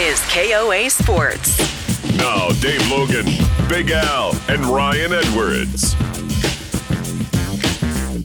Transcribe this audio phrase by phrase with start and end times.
[0.00, 1.56] is KOA Sports.
[2.16, 3.26] Now, Dave Logan,
[3.68, 5.94] Big Al, and Ryan Edwards.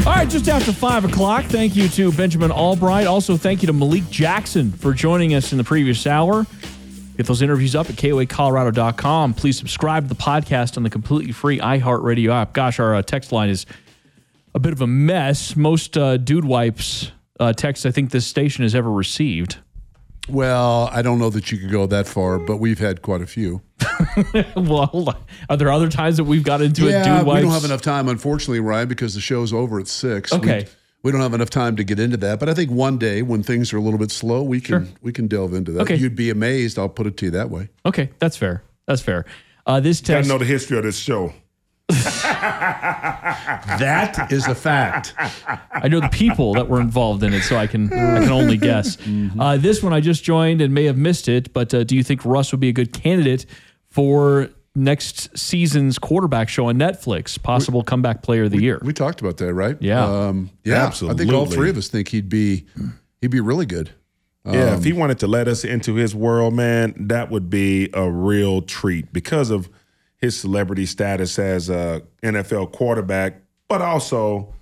[0.08, 3.06] All right, just after 5 o'clock, thank you to Benjamin Albright.
[3.06, 6.48] Also, thank you to Malik Jackson for joining us in the previous hour.
[7.18, 9.36] Get those interviews up at KOAColorado.com.
[9.36, 12.54] Please subscribe to the podcast on the completely free iHeartRadio app.
[12.54, 13.68] Gosh, our uh, text line is
[14.56, 15.56] a bit of a mess.
[15.56, 19.58] Most uh, dude wipes uh, texts I think this station has ever received.
[20.30, 23.28] Well, I don't know that you could go that far, but we've had quite a
[23.28, 23.62] few.
[24.56, 25.16] well,
[25.50, 27.18] are there other times that we've got into yeah, it?
[27.18, 27.38] Dude wipes?
[27.38, 30.32] we don't have enough time, unfortunately, Ryan, because the show's over at six.
[30.34, 30.66] Okay.
[30.66, 30.70] We,
[31.02, 33.42] we don't have enough time to get into that, but I think one day when
[33.44, 34.96] things are a little bit slow, we can Sure.
[35.02, 35.82] we can delve into that.
[35.82, 35.96] Okay.
[35.96, 36.78] You'd be amazed.
[36.78, 37.70] I'll put it to you that way.
[37.86, 38.64] Okay, that's fair.
[38.86, 39.26] That's fair.
[39.66, 41.34] Uh, this Gotta know the history of this show.
[43.80, 45.14] That is a fact.
[45.72, 48.58] I know the people that were involved in it, so I can I can only
[48.58, 48.98] guess.
[49.40, 52.04] Uh, this one I just joined and may have missed it, but uh, do you
[52.04, 53.46] think Russ would be a good candidate
[53.88, 57.42] for next season's quarterback show on Netflix?
[57.42, 58.80] Possible comeback player of the year.
[58.84, 59.78] We talked about that, right?
[59.80, 60.04] Yeah.
[60.04, 60.88] um, yeah.
[60.88, 62.66] I think all three of us think he'd be
[63.22, 63.92] he'd be really good.
[64.46, 68.10] Yeah, if he wanted to let us into his world, man, that would be a
[68.10, 69.70] real treat because of
[70.20, 74.54] his celebrity status as a NFL quarterback, but also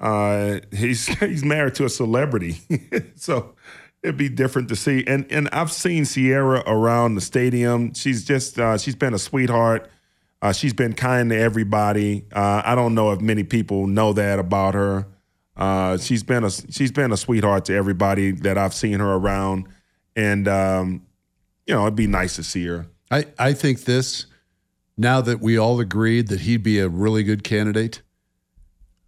[0.00, 2.60] uh, he's he's married to a celebrity,
[3.16, 3.54] so
[4.02, 5.04] it'd be different to see.
[5.06, 7.94] And and I've seen Ciara around the stadium.
[7.94, 9.90] She's just uh, she's been a sweetheart.
[10.40, 12.24] Uh, she's been kind to everybody.
[12.32, 15.06] Uh, I don't know if many people know that about her.
[15.56, 19.66] Uh, she's been a she's been a sweetheart to everybody that I've seen her around,
[20.14, 21.06] and um,
[21.66, 22.86] you know it'd be nice to see her.
[23.10, 24.26] I, I think this,
[24.98, 28.02] now that we all agreed that he'd be a really good candidate,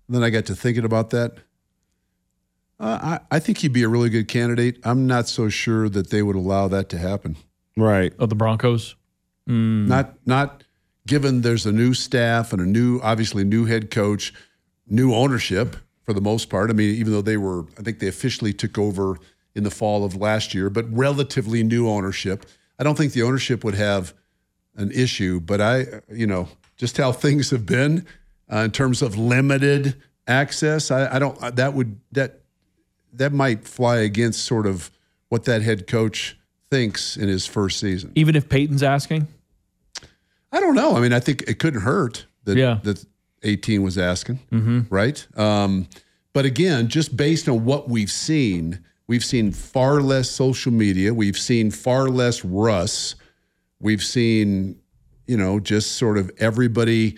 [0.09, 1.33] then I got to thinking about that.
[2.79, 4.79] Uh, I, I think he'd be a really good candidate.
[4.85, 7.37] I'm not so sure that they would allow that to happen.
[7.77, 8.15] Right.
[8.19, 8.95] Of the Broncos.
[9.89, 10.65] Not not
[11.07, 14.33] given there's a new staff and a new, obviously new head coach,
[14.87, 16.71] new ownership for the most part.
[16.71, 19.19] I mean, even though they were, I think they officially took over
[19.55, 22.47] in the fall of last year, but relatively new ownership.
[22.79, 24.15] I don't think the ownership would have
[24.77, 28.07] an issue, but I, you know, just how things have been
[28.53, 31.39] uh, in terms of limited access, I, I don't.
[31.57, 32.41] That would that
[33.13, 34.91] that might fly against sort of
[35.29, 36.39] what that head coach
[36.71, 38.13] thinks in his first season.
[38.15, 39.27] Even if Peyton's asking.
[40.53, 40.97] I don't know.
[40.97, 42.79] I mean, I think it couldn't hurt that Yeah.
[42.83, 43.05] that
[43.43, 44.39] 18 was asking,
[44.91, 45.27] right?
[45.37, 45.89] Um,
[46.33, 51.15] but again, just based on what we've seen, we've seen far less social media.
[51.15, 53.15] We've seen far less Russ.
[53.81, 54.79] We've seen,
[55.27, 57.17] you know, just sort of everybody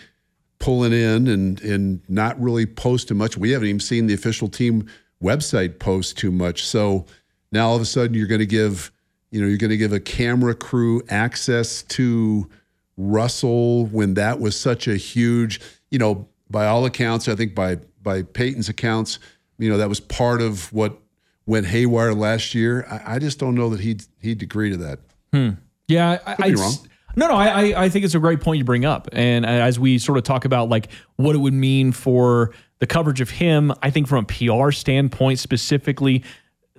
[0.59, 3.37] pulling in and and not really posting much.
[3.37, 4.89] We haven't even seen the official team
[5.23, 6.65] website post too much.
[6.65, 7.07] So
[7.51, 8.93] now all of a sudden you're going to give,
[9.31, 12.49] you know, you're going to give a camera crew access to
[12.97, 17.79] Russell when that was such a huge, you know, by all accounts, I think by
[18.03, 19.19] by Peyton's accounts,
[19.59, 20.99] you know, that was part of what
[21.47, 22.87] went haywire last year.
[22.91, 24.99] I, I just don't know that he'd he'd agree to that.
[25.33, 25.51] Hmm.
[25.89, 26.73] Yeah, I, be I- wrong.
[27.15, 29.79] No, no, I, I- think it's a great point you bring up, and uh, as
[29.79, 33.71] we sort of talk about like what it would mean for the coverage of him,
[33.83, 36.25] I think from a PR standpoint specifically,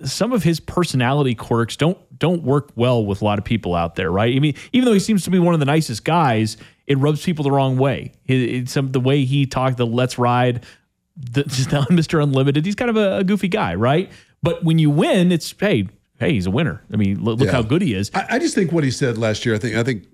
[0.04, 3.94] some of his personality quirks don't don't work well with a lot of people out
[3.94, 4.34] there, right?
[4.34, 6.56] I mean, even though he seems to be one of the nicest guys,
[6.88, 8.10] it rubs people the wrong way.
[8.26, 10.64] It, some the way he talked, the "Let's Ride,"
[11.16, 12.20] the, just the Mr.
[12.20, 12.66] Unlimited.
[12.66, 14.10] He's kind of a, a goofy guy, right?
[14.42, 15.86] But when you win, it's hey,
[16.18, 16.82] hey, he's a winner.
[16.92, 17.52] I mean, look, look Yeah.
[17.52, 18.10] how good he is.
[18.14, 19.54] I, I just think what he said last year.
[19.54, 20.04] I think I think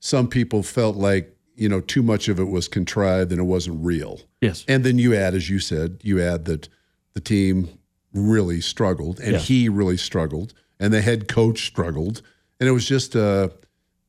[0.00, 3.84] some people felt like you know too much of it was contrived and it wasn't
[3.84, 4.20] real.
[4.40, 4.64] Yes.
[4.68, 6.68] And then you add, as you said, you add that
[7.14, 7.68] the team
[8.12, 9.48] really struggled and Yes.
[9.48, 12.22] he really struggled and the head coach struggled.
[12.58, 13.48] And it was just, uh,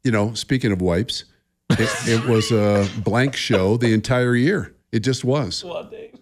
[0.04, 1.26] you know, speaking of wipes,
[1.72, 4.74] it, it was a blank show the entire year.
[4.92, 5.64] It just was.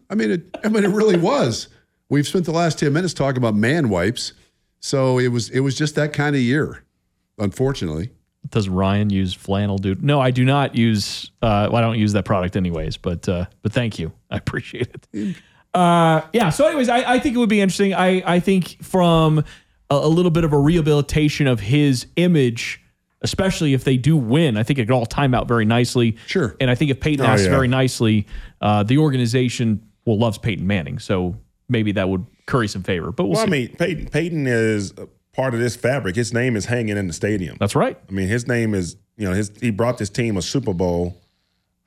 [0.10, 1.70] I mean, it, I mean, it really was.
[2.10, 4.34] We've spent the last 10 minutes talking about man wipes.
[4.80, 6.84] So it was, it was just that kind of year,
[7.38, 8.12] unfortunately.
[8.50, 10.02] Does Ryan use flannel dude?
[10.04, 11.30] No, I do not use.
[11.42, 12.96] Uh, well, I don't use that product anyways.
[12.96, 15.36] But uh, but thank you, I appreciate it.
[15.74, 16.50] Uh, yeah.
[16.50, 17.94] So, anyways, I, I think it would be interesting.
[17.94, 19.44] I I think from a,
[19.96, 22.82] a little bit of a rehabilitation of his image,
[23.22, 26.16] especially if they do win, I think it could all time out very nicely.
[26.26, 26.56] Sure.
[26.62, 27.52] And I think if Peyton Oh, asks yeah.
[27.52, 28.26] very nicely,
[28.62, 30.98] uh, the organization will loves Peyton Manning.
[31.00, 31.36] So
[31.68, 33.12] maybe that would curry some favor.
[33.12, 36.16] But we'll Well, I mean, Peyton, Peyton is a part of this fabric.
[36.16, 37.58] His name is hanging in the stadium.
[37.60, 37.98] That's right.
[38.10, 41.16] I mean, his name is you know his he brought this team a Super Bowl.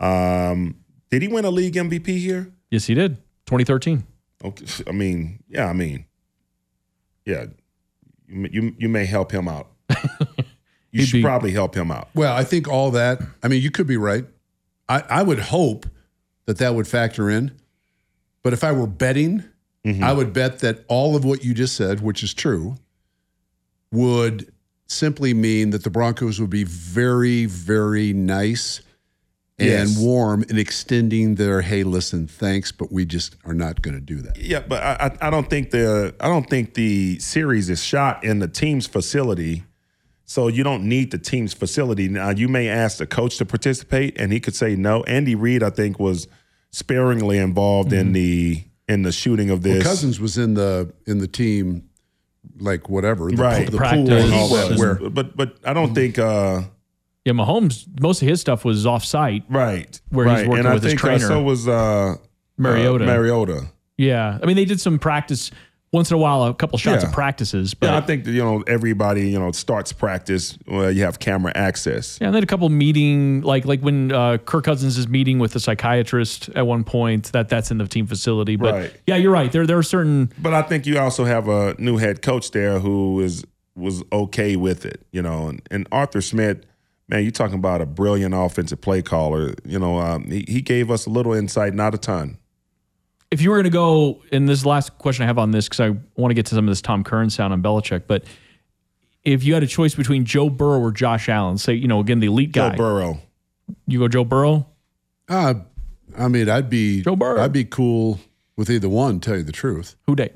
[0.01, 0.77] Um,
[1.11, 2.53] did he win a league MVP here?
[2.71, 3.17] Yes, he did.
[3.47, 4.05] 2013.
[4.45, 6.07] Okay, I mean, yeah, I mean,
[7.27, 7.47] yeah,
[8.27, 9.69] you you, you may help him out.
[10.91, 12.09] you should be- probably help him out.
[12.15, 13.21] Well, I think all that.
[13.43, 14.25] I mean, you could be right.
[14.89, 15.87] I, I would hope
[16.47, 17.53] that that would factor in.
[18.43, 19.45] But if I were betting,
[19.85, 20.05] Mm-hmm.
[20.05, 22.77] I would bet that all of what you just said, which is true,
[23.91, 24.53] would
[24.87, 28.81] simply mean that the Broncos would be very, very nice
[29.59, 29.99] and Yes.
[29.99, 34.21] warm in extending their hey, listen, thanks, but we just are not going to do
[34.23, 34.37] that.
[34.39, 38.25] Yeah, but I, I I don't think the I don't think the series is shot
[38.25, 39.65] in the team's facility,
[40.25, 42.09] so you don't need the team's facility.
[42.09, 45.03] Now you may ask the coach to participate, and he could say no.
[45.05, 46.29] Andy Reid, I think, was
[46.71, 48.13] sparingly involved in mm-hmm.
[48.15, 49.83] the in the shooting of this.
[49.83, 51.89] Cousins was in the in the team,
[52.59, 53.71] like whatever, the, Right.
[53.71, 54.09] the Practice.
[54.09, 54.79] pool and all that.
[54.79, 56.63] Where but but I don't think uh,
[57.25, 57.87] Yeah, Mahomes.
[58.01, 59.45] Most of his stuff was off site.
[59.49, 61.27] right Where he's working and with I his think uh, trainer.
[61.27, 62.17] so was uh,
[62.59, 63.05] Mariota.
[63.05, 63.67] uh, Mariota.
[63.99, 65.51] Yeah, I mean they did some practice
[65.93, 67.09] once in a while, a couple shots Yeah.
[67.09, 70.57] of practices, but Yeah, I think that, you know everybody you know starts practice.
[70.67, 72.19] Well, you have camera access.
[72.21, 75.53] Yeah, and then a couple meeting, like like when uh, Kirk Cousins is meeting with
[75.53, 77.31] the psychiatrist at one point.
[77.33, 78.57] That that's in the team facility.
[78.57, 78.93] But Right.
[79.07, 79.53] yeah, you're right.
[79.53, 80.33] There there are certain.
[80.41, 83.45] But I think you also have a new head coach there who is
[83.77, 85.49] was okay with it, you know.
[85.49, 86.65] And, and Arthur Smith,
[87.09, 89.55] man, you're talking about a brilliant offensive play caller.
[89.67, 92.39] You know, um, he, he gave us a little insight, not a ton.
[93.33, 95.51] If you were going to go, and this is the last question I have on
[95.51, 95.89] this because I
[96.21, 98.25] want to get to some of this Tom Curran sound on Belichick, but
[99.25, 102.21] if you had a choice between Joe Burrow or Josh Allen, say you know again
[102.21, 103.21] the elite guy Joe guy, Burrow.
[103.87, 104.67] you go Joe Burrow.
[105.29, 105.55] Uh,
[106.19, 107.41] I mean, I'd be Joe Burrow.
[107.43, 108.21] I'd be cool
[108.57, 109.19] with either one.
[109.19, 110.31] Tell you the truth, Who day?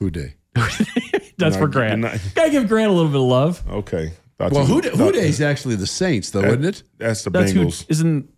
[0.00, 0.34] who day?
[0.54, 2.00] That's No, for Grant.
[2.02, 3.62] not- Gotta give Grant a little bit of love.
[3.70, 4.12] Okay.
[4.38, 6.82] Thought Well, you- who day, who thought- day is actually the Saints, though, isn't it?
[6.98, 7.84] That's the That's Bengals.
[7.88, 8.28] isn't.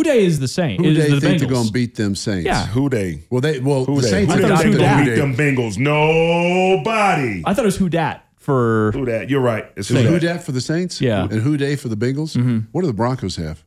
[0.00, 0.78] Who day is the same?
[0.82, 1.52] Who is day the think they're Bengals.
[1.52, 2.46] going to beat them Saints?
[2.46, 2.64] Yeah.
[2.68, 3.22] Who they?
[3.28, 4.08] Well, they well Who the they?
[4.08, 5.76] Saints Who I are they it not think gonna going to beat them Bengals?
[5.76, 7.42] Nobody.
[7.44, 8.92] I thought it was who dat for.
[8.92, 9.28] Who that?
[9.28, 9.66] You're right.
[9.76, 10.20] It's who Who that.
[10.22, 11.02] dat for the Saints?
[11.02, 11.24] Yeah.
[11.24, 12.34] And who day for the Bengals?
[12.34, 12.60] Mm-hmm.
[12.72, 13.62] What do the Broncos have?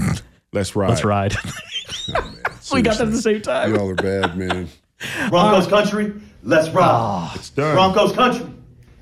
[0.52, 0.88] Let's ride.
[0.88, 1.36] Let's ride.
[2.12, 2.32] Oh,
[2.72, 3.72] we got that at the same time.
[3.72, 4.68] Y'all are bad, man.
[5.30, 6.12] Broncos country,
[6.42, 6.84] let's ride.
[6.84, 7.74] Ah, it's done.
[7.74, 8.46] Broncos country,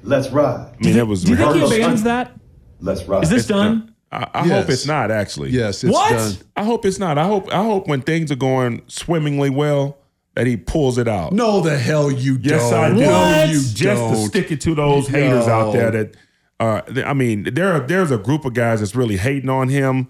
[0.02, 0.74] let's ride.
[0.78, 2.32] I mean, that was Do you think he Broncos abandons country.
[2.34, 2.40] that?
[2.80, 3.22] Let's ride.
[3.24, 3.89] Is this done?
[4.12, 4.50] I, I Yes.
[4.62, 5.50] hope it's not actually.
[5.50, 6.10] Yes, it's What?
[6.12, 6.32] done.
[6.56, 7.16] I hope it's not.
[7.18, 9.98] I hope I hope when things are going swimmingly well
[10.34, 11.32] that he pulls it out.
[11.32, 12.84] No, the hell you yes, don't.
[12.84, 12.94] I do.
[13.00, 14.26] No, you Just to don't.
[14.28, 16.16] stick it to those haters out there that
[16.58, 20.08] uh I mean, there are, there's a group of guys that's really hating on him.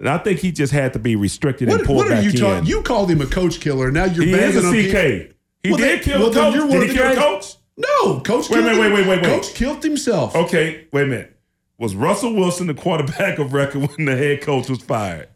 [0.00, 2.24] And I think he just had to be restricted and What, pulled what are back
[2.24, 2.66] you talking?
[2.68, 3.90] You called him a coach killer.
[3.90, 4.72] Now you're he is bagging a on
[5.28, 5.34] CK.
[5.64, 6.54] He Well, did then- kill well, a coach.
[6.54, 7.54] you're one Did of he the kill a guys- coach?
[7.78, 8.50] No, coach.
[8.50, 9.24] Wait, killed wait, wait, wait, wait, wait.
[9.24, 10.34] Coach killed himself.
[10.36, 11.37] Okay, wait a minute.
[11.78, 15.28] Was Russell Wilson the quarterback of record when the head coach was fired?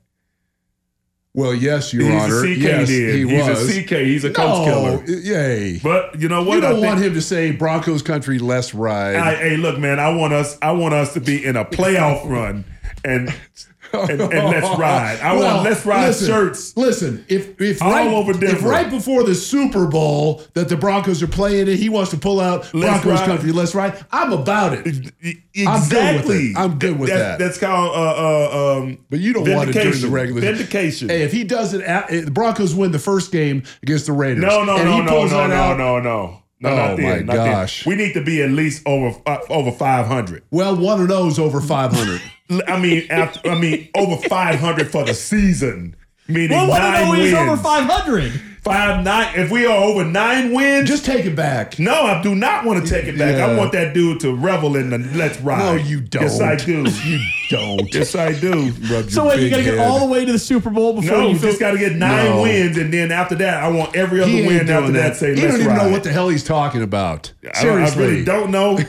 [1.35, 2.45] Well, yes, Your He's Honor.
[2.45, 2.99] a CK yes, then.
[3.17, 3.79] he He's was.
[3.79, 3.91] a CK.
[4.05, 5.03] He's a coach killer.
[5.07, 5.79] Yay.
[5.83, 6.57] But you know what?
[6.57, 9.17] you don't I think- want him to say Broncos country, let's ride.
[9.17, 10.59] I, hey, look, man, I want us.
[10.61, 12.67] I want us to be in a playoff run,
[13.03, 13.35] and
[13.93, 15.21] and, and let's ride.
[15.21, 16.77] I Well, want let's ride listen, shirts.
[16.77, 21.23] Listen, if if All right, over if right before the Super Bowl that the Broncos
[21.23, 23.27] are playing and he wants to pull out Let's Broncos ride.
[23.27, 24.05] country, let's ride.
[24.11, 25.13] I'm about it.
[25.23, 25.35] E-
[25.67, 26.37] I'm good with Exactly.
[26.51, 26.57] it.
[26.57, 27.45] I'm good with That's- that.
[27.45, 28.01] That's called uh,
[28.79, 28.99] uh, um.
[29.11, 31.09] But you don't want it during the regular vindication.
[31.09, 34.13] Hey, if he does it, at, if the Broncos win the first game against the
[34.13, 34.43] Raiders.
[34.45, 36.42] no, no, and no, he no, no, no, out, no, no.
[36.63, 37.53] No, Oh, not then, my not then.
[37.53, 37.85] gosh.
[37.87, 40.45] We need to be at least over uh, over five hundred.
[40.51, 42.23] Well, one of those over 500.
[42.69, 45.97] I mean, after, I mean, over five hundred for the season.
[46.29, 47.49] Meaning Well, what nine know he's wins.
[47.51, 48.41] over 500.
[48.63, 49.35] Five nine.
[49.35, 51.81] If we are over nine wins, Just take it back.
[51.81, 53.35] No, I do not want to take it back.
[53.35, 55.59] I want that dude to revel in the let's ride.
[55.59, 56.23] No, you don't.
[56.23, 56.87] Yes, I do.
[57.05, 57.19] You
[57.59, 57.93] don't.
[57.93, 58.71] yes, I do.
[58.89, 60.95] Rub So your wait, you got to get all the way to the Super Bowl
[60.95, 61.49] before No, you you feel.
[61.51, 62.43] just got to get nine No.
[62.43, 65.17] wins, and then after that, I want every other win doing after that.
[65.17, 65.83] Say he let's don't even ride.
[65.87, 67.33] know what the hell he's talking about.
[67.55, 68.79] I, don't- I really don't know.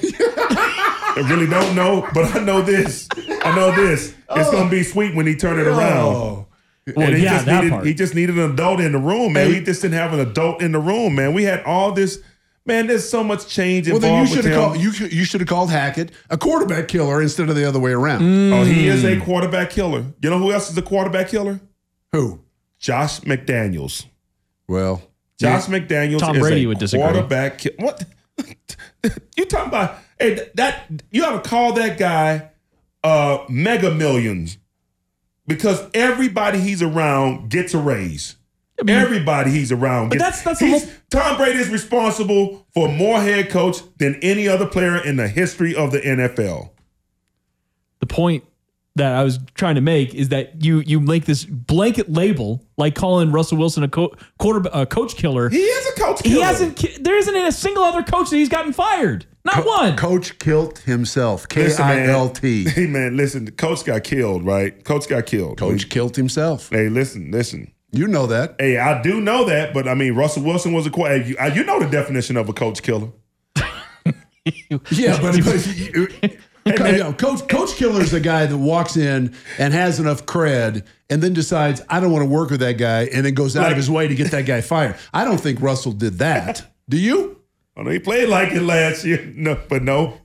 [1.15, 3.07] I really don't know, but I know this.
[3.43, 4.09] I know this.
[4.09, 4.51] It's oh.
[4.51, 6.15] gonna be sweet when he turn it around.
[6.15, 6.47] Oh.
[6.95, 7.85] Well, and he yeah, just that needed part.
[7.85, 9.47] he just needed an adult in the room, man.
[9.51, 9.59] Hey.
[9.59, 11.33] We just didn't have an adult in the room, man.
[11.33, 12.21] We had all this.
[12.65, 15.25] Man, there's so much change Well, involved then you should have called you should- you
[15.25, 18.53] should have called Hackett a quarterback killer instead of the other way around.
[18.53, 19.21] Oh, he is Mm.
[19.21, 20.05] a quarterback killer.
[20.21, 21.59] You know who else is a quarterback killer?
[22.13, 22.39] Who?
[22.79, 24.05] Josh McDaniels.
[24.67, 25.01] Well,
[25.39, 27.03] Josh McDaniels Tom is Brady a would disagree.
[27.03, 27.57] quarterback.
[27.57, 28.03] Ki- what?
[29.35, 29.97] you talking about?
[30.19, 32.49] Hey, that you ought to call that guy
[33.03, 34.57] uh, Mega Millions
[35.47, 38.35] because everybody he's around gets a raise.
[38.87, 40.09] Everybody he's around.
[40.09, 44.47] But gets, that's- that's whole- Tom Brady is responsible for more head coach than any
[44.47, 46.71] other player in the history of the NFL.
[47.99, 48.43] the point
[48.95, 52.95] that I was trying to make is that you you make this blanket label like
[52.95, 55.49] calling Russell Wilson a co- quarter a coach killer.
[55.49, 56.21] He is a coach.
[56.21, 56.35] killer.
[56.35, 57.03] He hasn't.
[57.03, 59.25] There isn't a single other coach that he's gotten fired.
[59.45, 59.97] Not one.
[59.97, 61.47] Coach Kilt himself.
[61.49, 62.09] K Listen, I man.
[62.09, 62.63] L T.
[62.69, 63.45] Hey man, listen.
[63.45, 64.83] The coach got killed, right?
[64.85, 65.57] Coach got killed.
[65.57, 66.69] Coach Kilt himself.
[66.69, 67.71] Hey, listen, listen.
[67.91, 68.55] You know that.
[68.57, 71.37] Hey, I do know that, but I mean, Russell Wilson was a qu- hey, you,
[71.37, 73.09] uh, you know the definition of a coach killer.
[74.91, 75.65] Yeah, but, but
[76.91, 80.85] you know, Coach Coach Killer is the guy that walks in and has enough cred,
[81.09, 83.63] and then decides I don't want to work with that guy, and then goes out
[83.63, 84.97] Like- of his way to get that guy fired.
[85.13, 86.63] I don't think Russell did that.
[86.89, 87.39] Do you?
[87.75, 90.19] I know he played like it last year, no, but no.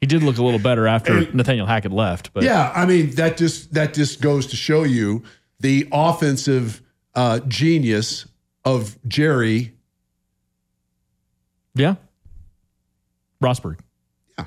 [0.00, 3.36] He did look a little better after Nathaniel Hackett left, but Yeah, I mean that
[3.36, 5.22] just that just goes to show you
[5.60, 6.82] the offensive
[7.14, 8.26] uh, genius
[8.64, 9.74] of Jerry.
[11.74, 11.94] yeah.
[13.42, 13.78] Rosburg.
[14.38, 14.44] Yeah.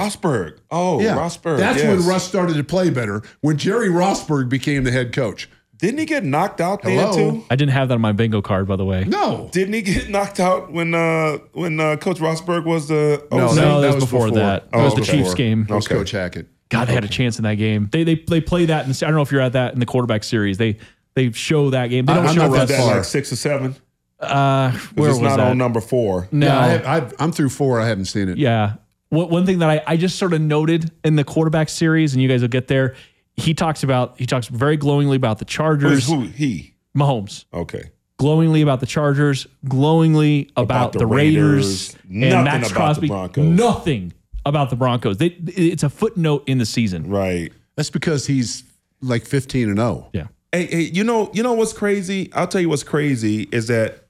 [0.00, 0.58] Rosburg.
[0.70, 1.58] Oh, Yeah, Rosburg.
[1.58, 1.98] That's yes.
[1.98, 3.22] when Russ started to play better.
[3.40, 5.48] When Jerry Rosburg became the head coach.
[5.78, 7.12] Didn't he get knocked out Hello?
[7.12, 7.44] then too?
[7.50, 9.04] I didn't have that on my bingo card, by the way.
[9.04, 13.48] No, Didn't he get knocked out when uh when uh, Coach Rosburg was the No,
[13.48, 13.54] OC?
[13.56, 14.38] No, that, that was, was before, before.
[14.38, 14.68] that.
[14.72, 15.12] Oh, That was the okay.
[15.18, 15.64] Chiefs game.
[15.68, 15.94] that was Okay.
[15.96, 16.48] Coach Hackett.
[16.68, 17.88] God, they had a chance in that game.
[17.92, 19.78] They they they play that in the, I don't know if you're at that in
[19.80, 20.58] the quarterback series.
[20.58, 20.78] They
[21.14, 22.06] they show that game.
[22.06, 22.68] They don't I'm show not Was Russ.
[22.70, 22.96] that that far.
[22.96, 23.76] like six or seven?
[24.18, 25.48] Uh, where it's was not that?
[25.50, 26.26] on number four.
[26.32, 27.80] no, Yeah, I have, I've, I'm through four.
[27.80, 28.38] I haven't seen it.
[28.38, 28.74] Yeah.
[29.10, 32.22] One one thing that I, I just sort of noted in the quarterback series, and
[32.22, 32.96] you guys will get there.
[33.36, 36.06] He talks about he talks very glowingly about the Chargers.
[36.06, 36.22] Who's who?
[36.28, 36.74] He.
[36.96, 37.90] Mahomes Okay.
[38.18, 42.74] glowingly about the Chargers, glowingly about, the the Raiders, Raiders, and nothing Maxx about the
[42.74, 43.08] Crosby.
[43.08, 43.44] Broncos.
[43.44, 44.12] Nothing
[44.46, 45.18] about the Broncos.
[45.18, 47.10] They, it's a footnote in the season.
[47.10, 47.52] Right.
[47.76, 48.64] That's because he's
[49.02, 49.82] like 15 and oh.
[49.82, 50.10] 0.
[50.14, 50.26] Yeah.
[50.52, 52.30] Hey, hey, you know, you know what's crazy?
[52.32, 54.06] I'll tell you what's crazy is that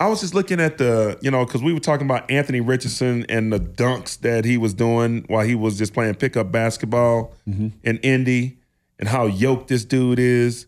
[0.00, 3.24] I was just looking at the, you know, because we were talking about Anthony Richardson
[3.28, 7.68] and the dunks that he was doing while he was just playing pickup basketball mm-hmm.
[7.82, 8.57] in Indy
[8.98, 10.66] and how yoked this dude is.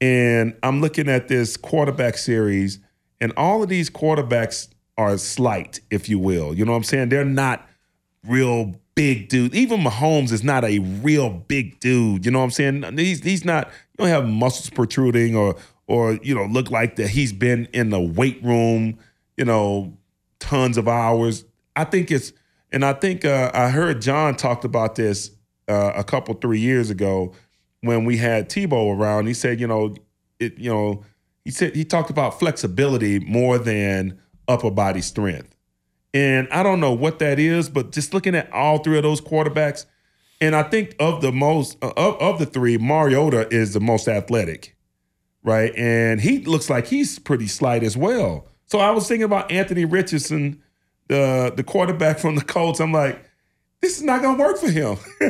[0.00, 2.80] And I'm looking at this quarterback series,
[3.20, 4.68] and all of these quarterbacks
[4.98, 6.54] are slight, if you will.
[6.54, 7.08] You know what I'm saying?
[7.08, 7.66] They're not
[8.26, 9.54] real big dude.
[9.54, 12.24] Even Mahomes is not a real big dude.
[12.24, 12.98] You know what I'm saying?
[12.98, 13.68] He's he's not.
[13.68, 15.56] You don't have muscles protruding or
[15.86, 18.98] or you know look like that he's been in the weight room.
[19.36, 19.96] You know,
[20.40, 21.44] tons of hours.
[21.74, 22.32] I think it's
[22.72, 25.30] and I think uh, I heard John talked about this
[25.68, 27.32] uh, a couple three years ago
[27.86, 29.26] when we had Tebow around.
[29.26, 29.94] He said, you know,
[30.38, 31.04] it you know
[31.44, 35.54] he said he talked about flexibility more than upper body strength.
[36.12, 39.20] And I don't know what that is, but just looking at all three of those
[39.20, 39.84] quarterbacks,
[40.40, 44.76] and I think of the most of, of the three, Mariota is the most athletic,
[45.42, 45.74] right?
[45.76, 48.48] And he looks like he's pretty slight as well.
[48.66, 50.62] So I was thinking about Anthony Richardson,
[51.08, 52.80] the the quarterback from the Colts.
[52.80, 53.25] I'm like,
[53.82, 54.96] this is not gonna work for him.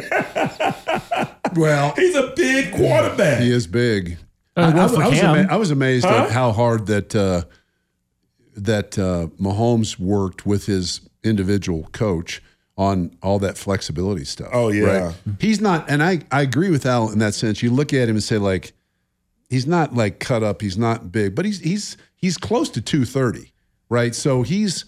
[1.54, 3.40] Well, he's a big quarterback.
[3.40, 4.18] he is big.
[4.56, 6.24] Uh, I, I was, I was ama- I was amazed Huh?
[6.24, 7.44] at how hard that uh,
[8.56, 12.42] that uh, Mahomes worked with his individual coach
[12.76, 14.48] on all that flexibility stuff.
[14.52, 15.12] Oh, yeah.
[15.40, 17.62] he's not, and I I agree with Al in that sense.
[17.62, 18.72] You look at him and say like,
[19.48, 23.04] he's not like cut up, he's not big, but he's he's he's close to two
[23.06, 23.52] thirty,
[23.88, 24.14] right?
[24.14, 24.84] So he's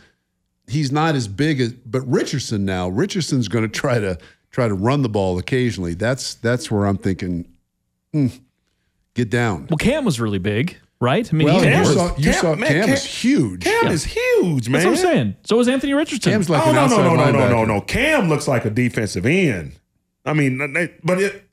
[0.69, 2.89] he's not as big as, but Richardson now.
[2.89, 4.19] Richardson's going to try to
[4.51, 5.95] try to run the ball occasionally.
[5.95, 7.47] That's that's where I'm thinking,
[8.13, 8.29] hmm,
[9.15, 9.67] get down.
[9.71, 11.29] Well, Cam was really big, right?
[11.33, 13.65] I mean, Well, he you saw, you Cam- saw man, Cam, Cam- is huge.
[13.65, 13.91] Cam Yeah.
[13.93, 14.83] is huge, man.
[14.83, 15.37] that's what I'm saying.
[15.45, 16.33] So was Anthony Richardson.
[16.33, 17.51] Cam's like Oh an no no outside no no no linebacker.
[17.51, 17.81] no no!
[17.81, 19.73] Cam looks like a defensive end.
[20.25, 20.59] I mean,
[21.05, 21.45] but it.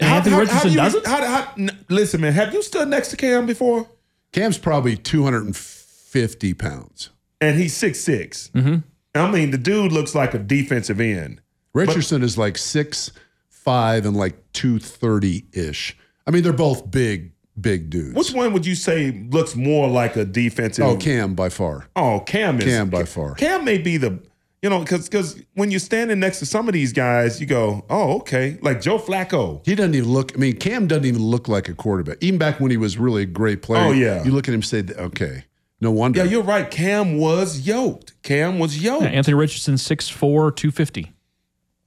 [0.00, 1.06] Anthony Richardson do you- doesn't?
[1.06, 1.54] How, how,
[1.88, 2.32] listen, man.
[2.32, 3.88] Have you stood next to Cam before?
[4.32, 7.10] Cam's probably 250 pounds.
[7.42, 8.76] And he's six Mm-hmm.
[9.14, 11.42] I mean, the dude looks like a defensive end.
[11.74, 13.12] Richardson is like six
[13.48, 15.96] five and like 230 ish.
[16.26, 18.14] I mean, they're both big, big dudes.
[18.14, 20.84] Which one would you say looks more like a defensive?
[20.84, 21.88] oh, Cam by far.
[21.96, 23.34] Oh, Cam is Cam by far.
[23.34, 24.18] Cam may be the,
[24.62, 27.84] you know, because because when you're standing next to some of these guys, you go,
[27.90, 29.64] oh, okay, like Joe Flacco.
[29.66, 30.32] He doesn't even look.
[30.34, 32.18] I mean, Cam doesn't even look like a quarterback.
[32.20, 33.88] Even back when he was really a great player.
[33.88, 34.22] Oh, yeah.
[34.24, 35.44] You look at him say, okay,
[35.82, 36.20] no wonder.
[36.20, 36.70] Yeah, you're right.
[36.70, 38.22] Cam was yoked.
[38.22, 39.02] Cam was yoked.
[39.02, 41.12] Yeah, Anthony Richardson, 6'4", 250.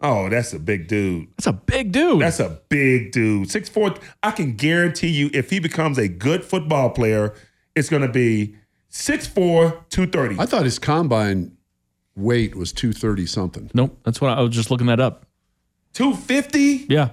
[0.02, 1.30] Oh, that's a big dude.
[1.38, 2.22] That's a big dude.
[2.22, 3.50] That's a big dude.
[3.50, 3.96] Six four.
[4.22, 7.34] I can guarantee you, if he becomes a good football player,
[7.74, 8.56] it's going to be
[8.92, 10.40] 6'4", 230.
[10.40, 11.56] I thought his combine
[12.16, 13.72] weight was 230 something.
[13.74, 13.98] nope.
[14.04, 15.26] That's what I, I was just looking that up.
[15.94, 16.88] 250?
[16.90, 17.12] Yeah.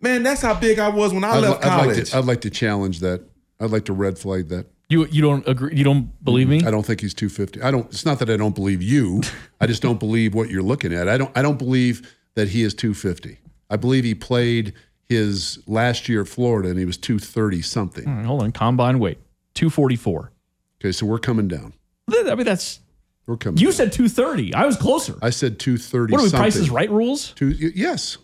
[0.00, 1.96] Man, that's how big I was when I I'd, left I'd college.
[1.96, 3.22] like to, I'd like to challenge that.
[3.58, 4.66] I'd like to red flag that.
[4.88, 5.76] You you don't agree?
[5.76, 6.64] You don't believe mm-hmm.
[6.64, 6.66] me?
[6.66, 7.62] I don't think he's 250.
[7.62, 7.86] I don't.
[7.86, 9.22] It's not that I don't believe you.
[9.60, 11.08] I just don't believe what you're looking at.
[11.08, 11.36] I don't.
[11.36, 13.38] I don't believe that he is 250.
[13.70, 14.72] I believe he played
[15.04, 18.04] his last year at Florida and he was 230 something.
[18.06, 18.52] Right, hold on.
[18.52, 19.18] Combine weight,
[19.54, 20.32] two forty four.
[20.80, 21.74] Okay, so we're coming down.
[22.10, 22.80] I mean, that's
[23.26, 23.58] We're coming.
[23.58, 23.72] You down.
[23.74, 24.54] said 230.
[24.54, 25.18] I was closer.
[25.20, 26.12] I said two thirty.
[26.12, 26.42] what are we, something.
[26.42, 27.32] prices right rules?
[27.32, 28.16] Two, yes.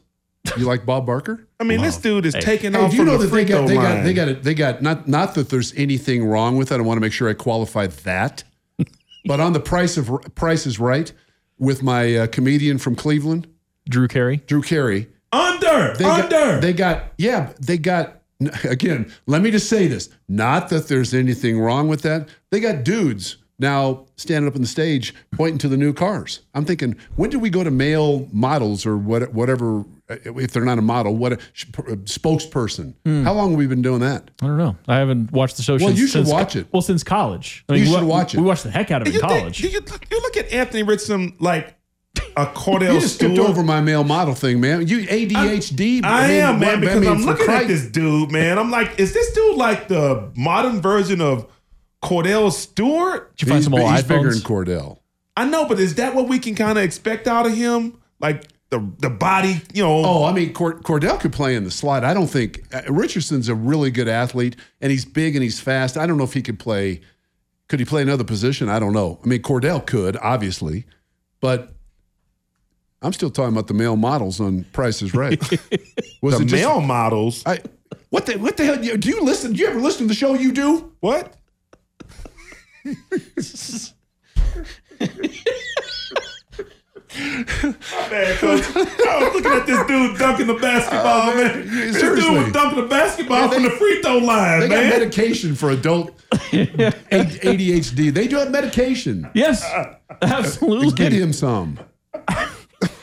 [0.56, 1.46] You like Bob Barker?
[1.58, 3.66] I mean, this dude is taking Hey, off you from know the that they got
[3.66, 6.78] they got they got it they got not not that there's anything wrong with it.
[6.78, 8.44] I want to make sure I qualify that.
[9.24, 11.12] but on the price of Price is Right
[11.58, 13.46] with my uh, comedian from Cleveland,
[13.88, 14.38] Drew Carey.
[14.46, 15.08] Drew Carey.
[15.32, 16.28] under, They under.
[16.28, 18.20] got they got yeah they got
[18.64, 19.10] again.
[19.26, 22.28] Let me just say this: not that there's anything wrong with that.
[22.50, 26.40] They got dudes now standing up on the stage pointing to the new cars.
[26.54, 29.80] I'm thinking, when did we go to male models or what, whatever?
[30.11, 32.94] uh, If they're not a model, what uh, a uh, spokesperson?
[33.04, 33.23] Hmm.
[33.23, 34.30] How long have we been doing that?
[34.42, 34.76] I don't know.
[34.88, 35.99] I haven't watched the show Well, since.
[36.00, 36.66] you should since- watch it.
[36.73, 37.64] Well, since college.
[37.68, 38.38] I You should wa- watch it.
[38.40, 39.61] We watched the heck out of it in you college.
[39.61, 39.80] Think, you,
[40.11, 41.75] you look at Anthony Richardson like
[42.37, 43.49] a Kordell You just skipped Stewart.
[43.50, 44.87] over my male model thing, man.
[44.88, 46.00] You ADHD.
[46.04, 48.58] I mean, am, man, because I'm for looking at this dude, man.
[48.58, 51.46] I'm like, is this dude like the modern version of
[52.04, 53.37] Kordell Stewart?
[53.37, 54.40] Did you find He's, some old he's bigger than?
[54.42, 54.99] Kordell.
[55.37, 57.99] I know, but is that what we can kind of expect out of him?
[58.20, 60.02] Like the the body, you know?
[60.04, 62.04] Oh, I mean, Cord- Kordell could play in the slot.
[62.04, 65.96] I don't think uh, Richardson's a really good athlete, and he's big and he's fast.
[65.96, 67.00] I don't know if he could play.
[67.68, 68.68] Could he play another position?
[68.68, 69.18] I don't know.
[69.25, 70.84] I mean, Kordell could obviously,
[71.40, 71.73] but
[73.02, 75.40] I'm still talking about the male models on Price is Right.
[76.23, 77.42] Was the it just- male models.
[77.46, 77.61] I,
[78.11, 78.76] what the what the hell?
[78.76, 79.52] Do you listen?
[79.52, 80.34] Do you ever listen to the show?
[80.34, 80.92] You do?
[81.00, 81.34] What?
[87.14, 88.64] Man, coach.
[88.76, 91.68] I was looking at this dude dunking the basketball, oh, man.
[91.68, 92.30] This seriously.
[92.34, 94.90] dude was dunking the basketball Yeah, they- from the free throw line, They got man.
[94.90, 98.12] medication for adult ADHD.
[98.12, 99.28] They do have medication.
[99.34, 100.92] yes, uh, absolutely.
[100.92, 101.78] Get him some.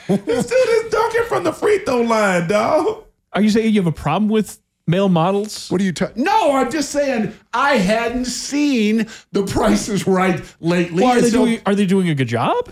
[0.07, 3.05] this dude is dunking from the free throw line, dog.
[3.33, 5.69] Are you saying you have a problem with male models?
[5.69, 6.23] What are you talking?
[6.23, 11.03] No, I'm just saying I hadn't seen The Price is Right lately.
[11.03, 11.61] Well, are they so doing?
[11.65, 12.69] Are they doing a good job?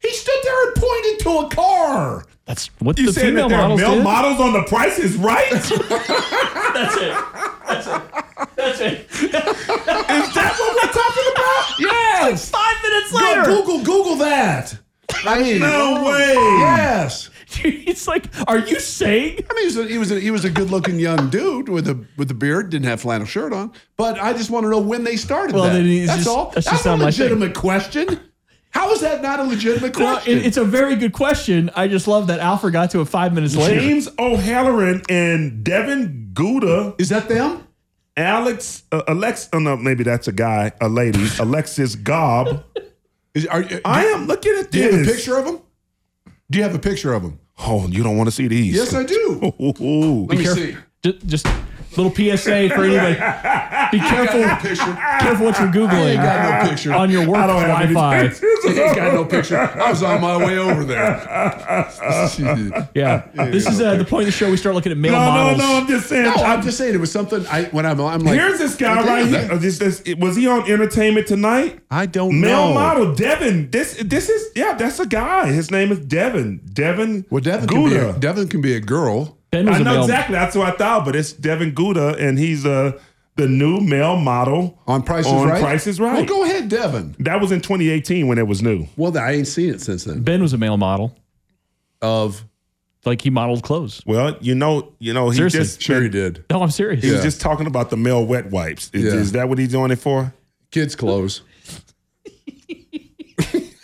[0.00, 2.24] he stood there and pointed to a car.
[2.44, 4.02] That's what You the saying female that there are models male did.
[4.04, 5.52] models on the Price is Right?
[5.52, 7.16] is That's it.
[7.68, 8.02] That's it.
[8.56, 9.06] That's it.
[9.22, 11.48] is that what we're talking about?
[11.78, 12.50] Yes.
[12.50, 13.42] Five minutes Go, later.
[13.44, 14.76] Google, Google that.
[15.24, 16.34] I mean, No way.
[16.34, 17.30] yes.
[17.64, 19.38] it's like, are you saying?
[19.50, 21.88] I mean, he was a, he was a, he was a good-looking young dude with
[21.88, 22.70] a with a beard.
[22.70, 23.72] Didn't have flannel shirt on.
[23.96, 25.72] But I just want to know when they started Well, that.
[25.74, 26.44] then he's That's just- all.
[26.50, 27.22] that's That's, just a not my thing.
[27.24, 28.20] legitimate question.
[28.70, 30.38] How is that not a legitimate No, question?
[30.38, 31.70] it- it's a very good question.
[31.76, 33.78] I just love that Al forgot to it five minutes later.
[33.80, 37.66] James O'Halloran and Devin Goda, is that them?
[38.16, 42.62] Alex, uh, Alex, oh no, maybe that's a guy, a lady, Alexis Gaube.
[43.34, 45.16] Is, are, do I am looking at do you have a this.
[45.16, 45.60] picture of them?
[46.50, 47.38] Do you have a picture of them?
[47.58, 48.74] Oh, you don't want to see these?
[48.74, 49.52] Yes, I do.
[49.60, 50.26] Ooh.
[50.26, 50.62] Let me Careful.
[50.62, 50.76] see.
[51.02, 51.46] Just, just
[51.96, 53.14] little PSA for anybody.
[53.92, 54.42] Be careful.
[54.68, 54.94] Picture.
[55.20, 56.92] Careful what you're I googling ain't got no picture.
[56.92, 58.28] on your work I don't have any Wi-Fi.
[58.28, 58.42] pictures.
[58.66, 59.58] I ain't got no picture.
[59.58, 61.12] I was on my way over there.
[62.94, 64.50] Yeah, this is uh, the point of the show.
[64.50, 65.58] We start looking at male No, no, models.
[65.58, 65.76] no.
[65.76, 66.24] I'm just saying.
[66.24, 67.44] No, I'm just saying it was something.
[67.46, 69.58] I when I'm, I'm like, Here's this guy right here.
[69.58, 71.80] This, this, was he on Entertainment Tonight?
[71.90, 72.66] I don't Male know.
[72.68, 73.70] Male model Devin.
[73.70, 74.74] This this is yeah.
[74.74, 75.52] That's a guy.
[75.52, 76.60] His name is Devin.
[76.72, 77.26] Devin.
[77.30, 79.38] Well, Devin can, be a, Devin can be a girl.
[79.52, 80.02] Ben was I a know male.
[80.02, 80.34] exactly.
[80.34, 81.04] That's what I thought.
[81.04, 82.98] But it's Devin Goda, and he's uh
[83.36, 85.60] the new male model On Price is on Right.
[85.62, 86.14] Price is Right.
[86.16, 87.14] Well, go ahead, Devin.
[87.20, 88.86] That was in 2018 when it was new.
[88.96, 90.20] Well, I ain't seen it since then.
[90.22, 91.16] Ben was a male model.
[92.00, 92.44] Of
[93.04, 94.02] Like he modeled clothes.
[94.06, 95.60] Well, you know, you know, he Seriously.
[95.60, 96.44] just sure he did.
[96.50, 97.02] No, I'm serious.
[97.04, 98.90] he was just talking about the male wet wipes.
[98.92, 99.20] Is, Yeah.
[99.20, 100.32] is that what he's doing it for?
[100.70, 101.42] Kids' clothes.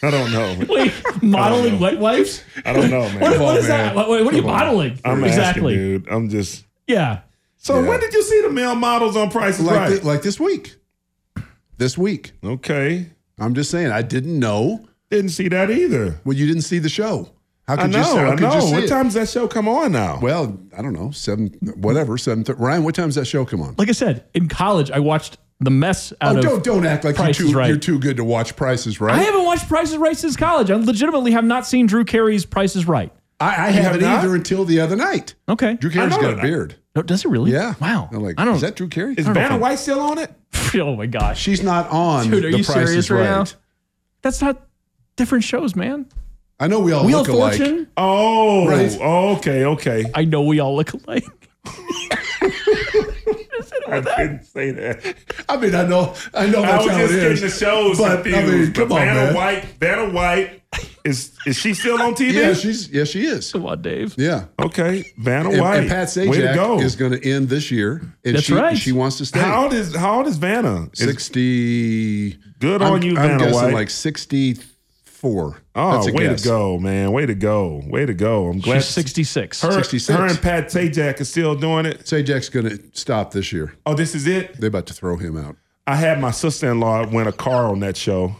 [0.02, 0.64] I don't know.
[0.68, 2.42] Wait, modeling wet wipes?
[2.64, 3.20] I don't know, man.
[3.20, 3.94] What, what is man.
[3.94, 3.96] that?
[3.96, 5.00] What, what are you modeling?
[5.04, 5.74] I'm exactly.
[5.74, 6.08] asking, dude.
[6.08, 6.64] I'm just.
[6.86, 7.20] Yeah.
[7.56, 7.88] So Yeah.
[7.88, 9.98] when did you see the male models on Price is Like, Right?
[9.98, 10.76] thi- like this week.
[11.76, 12.32] This week.
[12.44, 13.06] okay,
[13.38, 13.90] I'm just saying.
[13.92, 14.86] I didn't know.
[15.10, 16.20] didn't see that either.
[16.24, 17.30] Well, you didn't see the show.
[17.66, 18.18] How could I know, you?
[18.20, 18.60] How I could you know.
[18.60, 18.88] see What it?
[18.88, 20.18] time does that show come on now?
[20.20, 21.10] Well, I don't know.
[21.12, 22.16] Seven, whatever.
[22.18, 22.42] Seven.
[22.44, 23.74] thir- Ryan, what time does that show come on?
[23.78, 26.44] Like I said, in college, I watched the mess oh, out Oh, of.
[26.44, 27.68] don't don't act like you're too, Right.
[27.68, 29.14] you're too good to watch Prices Right.
[29.18, 30.70] I haven't watched Prices Right since college.
[30.70, 33.12] I legitimately have not seen Drew Carey's Prices Right.
[33.40, 34.18] I, I haven't not?
[34.24, 35.34] either until the other night.
[35.48, 35.74] Okay.
[35.74, 36.42] Drew Carey's got a that.
[36.42, 36.74] beard.
[36.96, 37.52] No, does it really?
[37.52, 37.74] Yeah.
[37.80, 38.08] Wow.
[38.12, 38.56] I'm like, I don't.
[38.56, 39.14] Is that Drew Carey?
[39.16, 40.32] is know Vanna White still on it?
[40.74, 41.40] oh my gosh.
[41.40, 42.30] She's not on.
[42.30, 43.24] Dude, are the you Price serious right right.
[43.30, 43.44] now?
[44.22, 44.66] That's not
[45.14, 46.06] different shows, man.
[46.58, 47.56] I know we all Wheel look of alike.
[47.58, 47.86] Fortune.
[47.96, 48.98] Oh, Right.
[49.00, 50.04] okay, okay.
[50.12, 51.24] I know we all look alike.
[53.92, 55.16] I didn't say that.
[55.48, 57.40] I mean, I know, I know I that's was how just it getting is.
[57.40, 59.34] the shows But, I mean, come but on, Vanna man.
[59.34, 60.62] White, Vanna White
[61.04, 62.32] Is is she still on TV?
[62.34, 63.50] Yeah, she's yeah, she is.
[63.52, 64.14] Come on, Dave.
[64.18, 64.44] Yeah.
[64.60, 65.76] okay, Vanna And, White.
[65.80, 66.76] and Pat Way to go.
[66.76, 68.76] Sajak is going to end this year, and That's she right.
[68.76, 69.40] she wants to stay.
[69.40, 70.88] how old is how old is Vanna?
[70.92, 72.32] Sixty.
[72.60, 73.74] Good I'm- on you, I'm Vanna guessing White.
[73.74, 73.88] like
[75.18, 75.56] sixty-four.
[75.74, 76.42] oh, That's a way guess.
[76.42, 77.12] to go, man!
[77.12, 77.82] Way to go!
[77.86, 78.46] Way to go!
[78.48, 79.60] I'm glad She's 66.
[79.62, 80.18] Her, 66.
[80.18, 82.00] her and Pat Sajak is still doing it.
[82.00, 83.74] Sajak's going to stop this year.
[83.86, 84.58] Oh, this is it.
[84.60, 85.56] They're about to throw him out.
[85.86, 88.34] I had my sister-in-law win a car on that show.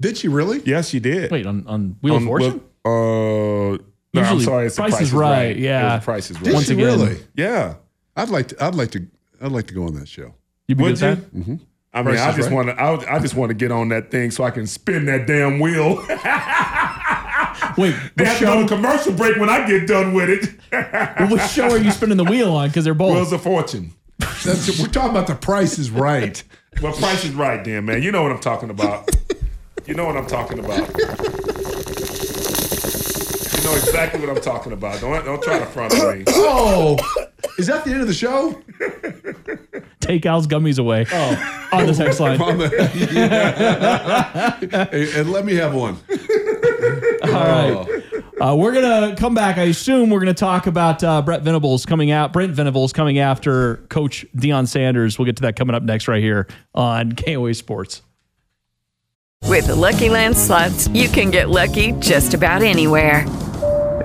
[0.00, 0.60] Did she really?
[0.64, 1.30] Yes, she did.
[1.30, 2.60] Wait, on, on Wheel of On- Fortune?
[2.84, 3.78] Uh,
[4.14, 4.66] no, I'm sorry.
[4.66, 5.96] It's the Price is Right, yeah.
[5.96, 6.54] It Price is Did right.
[6.54, 6.84] Once she again.
[6.86, 7.16] really?
[7.34, 7.74] Yeah.
[8.16, 8.64] I'd like to.
[8.64, 9.06] I'd like to.
[9.42, 10.34] I'd like to go on that show.
[10.68, 11.06] You be Would good you?
[11.08, 11.58] at that?
[11.96, 12.54] I mean, Price I just Right.
[12.54, 12.80] want to.
[12.80, 15.58] I, I just want to get on that thing so I can spin that damn
[15.58, 15.96] wheel.
[17.78, 20.28] Wait, they what have to go to show, commercial break when I get done with
[20.30, 20.50] it.
[21.30, 22.68] what show are you spinning the wheel on?
[22.68, 23.14] Because they're both.
[23.14, 23.92] Wheels of Fortune.
[24.18, 26.42] That's, we're talking about the Price is Right.
[26.82, 28.02] Well, Price is right, damn man.
[28.02, 29.08] You know what I'm talking about.
[29.86, 30.90] You know what I'm talking about.
[33.66, 35.00] You know exactly what I'm talking about.
[35.00, 36.24] Don't don't try to front on me.
[36.36, 36.96] Oh,
[37.58, 38.62] is that the end of the show?
[39.98, 41.04] Take Al's gummies away.
[41.10, 41.68] Oh.
[41.72, 42.40] On the text line.
[42.40, 42.68] On the-
[44.92, 45.96] Hey, and let me have one.
[47.24, 48.02] All right.
[48.40, 49.58] Uh, we're gonna come back.
[49.58, 52.32] I assume we're gonna talk about uh, Brett Venables coming out.
[52.32, 55.18] Brent Venables coming after Coach Deion Sanders.
[55.18, 58.02] We'll get to that coming up next right here on KOA Sports.
[59.42, 63.26] With the Lucky Land slots, you can get lucky just about anywhere.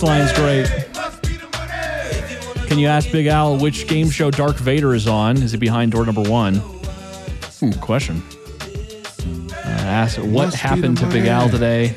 [0.00, 0.66] Text line is great.
[2.68, 5.36] Can you ask Big Al which game show Darth Vader is on?
[5.36, 6.54] Is it behind door number one?
[6.54, 8.22] Hmm, question.
[9.52, 11.94] Uh, ask what Must happened to Big Al today.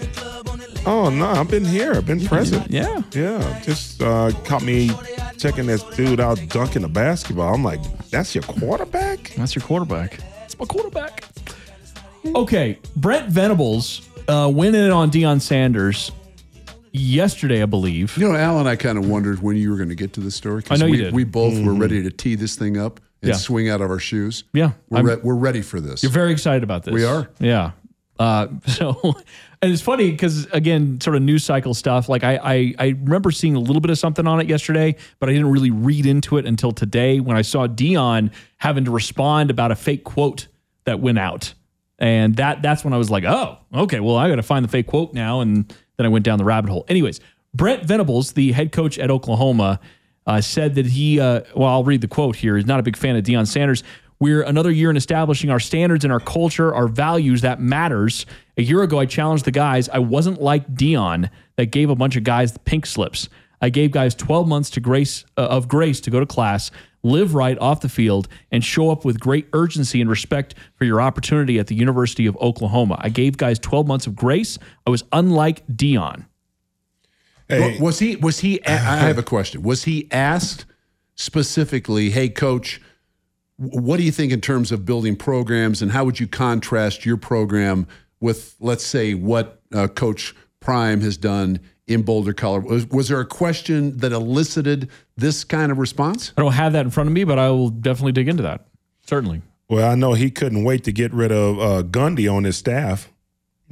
[0.85, 1.93] Oh no, I've been here.
[1.93, 2.69] I've been present.
[2.69, 3.03] Yeah.
[3.13, 4.91] Yeah, just uh, caught me
[5.37, 7.53] checking this dude out dunking the basketball.
[7.53, 9.31] I'm like, that's your quarterback?
[9.37, 10.19] That's your quarterback.
[10.43, 11.23] It's my quarterback.
[12.35, 16.11] Okay, Brent Venables uh, winning it on Deion Sanders
[16.93, 18.15] yesterday, I believe.
[18.17, 20.21] You know, Al and I kind of wondered when you were going to get to
[20.21, 20.61] the story.
[20.63, 21.13] 'cause I know you we, did.
[21.13, 23.35] We both were ready to tee this thing up and Yeah.
[23.37, 24.43] swing out of our shoes.
[24.53, 26.03] Yeah, we're, re- we're ready for this.
[26.03, 26.93] You're very excited about this.
[26.93, 27.29] We are.
[27.39, 27.71] Yeah.
[28.19, 29.15] Uh, so,
[29.61, 32.09] and it's funny because again, sort of news cycle stuff.
[32.09, 35.29] Like I, I, I remember seeing a little bit of something on it yesterday, but
[35.29, 39.49] I didn't really read into it until today when I saw Deion having to respond
[39.49, 40.47] about a fake quote
[40.85, 41.53] that went out,
[41.97, 44.69] and that that's when I was like, oh, okay, well, I got to find the
[44.69, 46.85] fake quote now, and then I went down the rabbit hole.
[46.87, 47.19] Anyways,
[47.53, 49.79] Brent Venables, the head coach at Oklahoma,
[50.25, 52.55] uh, said that he, uh, well, I'll read the quote here.
[52.55, 53.83] He's not a big fan of Deion Sanders.
[54.19, 57.41] We're another year in establishing our standards and our culture, our values.
[57.41, 58.25] That matters.
[58.57, 59.89] A year ago, I challenged the guys.
[59.89, 63.27] I wasn't like Deion that gave a bunch of guys the pink slips.
[63.61, 66.71] I gave guys 12 months to grace uh, of grace to go to class,
[67.03, 71.01] live right off the field, and show up with great urgency and respect for your
[71.01, 72.97] opportunity at the University of Oklahoma.
[73.01, 74.57] I gave guys 12 months of grace.
[74.87, 76.25] I was unlike Deion.
[77.49, 78.15] Hey, Was he?
[78.15, 78.59] Was he?
[78.65, 79.63] a- I have a question.
[79.63, 80.65] Was he asked
[81.15, 82.09] specifically?
[82.09, 82.81] Hey, coach,
[83.57, 87.17] what do you think in terms of building programs, and how would you contrast your
[87.17, 87.85] program
[88.19, 92.69] with, let's say, what uh, Coach Prime has done in Boulder, Colorado?
[92.69, 96.33] Was, was there a question that elicited this kind of response?
[96.37, 98.65] I don't have that in front of me, but I will definitely dig into that.
[99.05, 99.41] Certainly.
[99.69, 103.09] Well, I know he couldn't wait to get rid of uh, Gundy on his staff.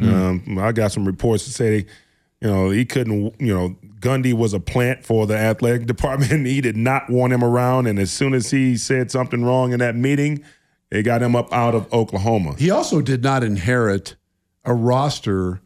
[0.02, 1.86] Um, I got some reports that say,
[2.42, 6.46] you know, he couldn't, you know, Gundy was a plant for the athletic department.
[6.48, 7.86] he did not want him around.
[7.88, 10.44] And as soon as he said something wrong in that meeting,
[10.90, 12.56] they got him up out of Oklahoma.
[12.58, 14.16] He also did not inherit
[14.66, 15.62] a roster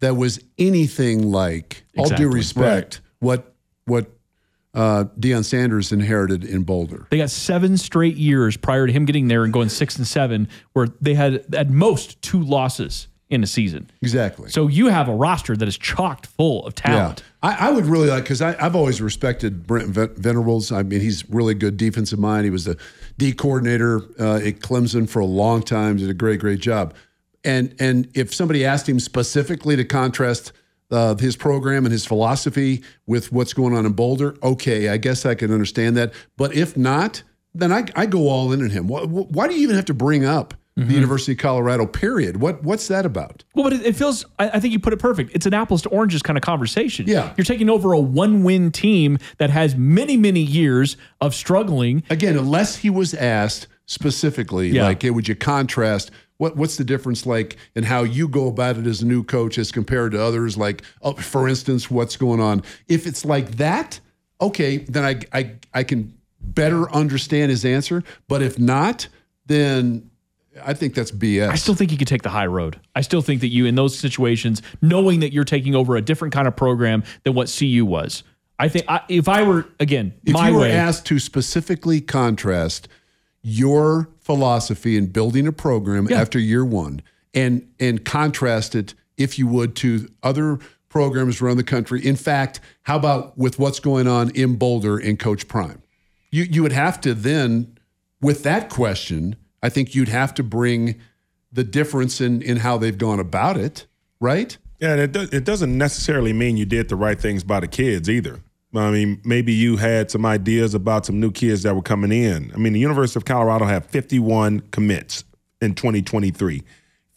[0.00, 2.26] that was anything like, all due Exactly.
[2.34, 4.10] respect, what what
[4.72, 7.06] uh, Deion Sanders inherited in Boulder.
[7.10, 10.48] They got seven straight years prior to him getting there and going six and seven,
[10.74, 13.88] where they had at most two losses in a season.
[14.02, 14.50] Exactly.
[14.50, 17.22] So you have a roster that is chocked full of talent.
[17.42, 20.72] I, I would really like because I've always respected Brent Ven- Venerables.
[20.72, 22.44] I mean, he's really good defensive mind.
[22.44, 22.76] He was the
[23.18, 25.96] D coordinator uh, at Clemson for a long time.
[25.96, 26.94] Did a great, great job.
[27.44, 30.52] And and if somebody asked him specifically to contrast
[30.90, 35.24] uh, his program and his philosophy with what's going on in Boulder, okay, I guess
[35.24, 36.12] I can understand that.
[36.36, 37.22] But if not,
[37.54, 38.88] then I, I go all in on him.
[38.88, 41.84] Why, why do you even have to bring up the University of Colorado?
[41.84, 42.38] Period.
[42.40, 43.44] What what's that about?
[43.54, 45.30] Well, but it, it feels, I, I think you put it perfect.
[45.34, 47.06] It's an apples to oranges kind of conversation.
[47.06, 47.34] Yeah.
[47.36, 52.02] You're taking over a one win team that has many, many years of struggling.
[52.08, 54.84] again, unless he was asked specifically, Yeah.
[54.84, 58.78] like, hey, would you contrast what what's the difference like in how you go about
[58.78, 60.56] it as a new coach as compared to others?
[60.56, 62.62] Like, oh, for instance, what's going on?
[62.88, 64.00] If it's like that,
[64.40, 68.02] okay, then I I I can better understand his answer.
[68.26, 69.06] But if not,
[69.44, 70.10] then
[70.64, 71.50] I think that's BS.
[71.50, 72.80] I still think you could take the high road.
[72.96, 76.32] I still think that you, in those situations, knowing that you're taking over a different
[76.32, 78.22] kind of program than what CU was,
[78.58, 82.00] I think I, if I were, again, if my you were way, asked to specifically
[82.00, 82.88] contrast
[83.42, 87.02] your philosophy in building a program after year one
[87.34, 92.04] and and contrast it if you would to other programs around the country.
[92.04, 95.82] In fact how about with what's going on in boulder in coach prime?
[96.30, 97.76] You you would have to then
[98.20, 101.00] with that question i think you'd have to bring
[101.52, 103.86] the difference in in how they've gone about it
[104.20, 104.56] right?
[104.78, 107.68] Yeah, and it, do, it doesn't necessarily mean you did the right things by the
[107.68, 108.40] kids either.
[108.74, 112.52] I mean, maybe you had some ideas about some new kids that were coming in.
[112.54, 115.24] I mean, the University of Colorado had 51 commits
[115.60, 116.62] in 2023.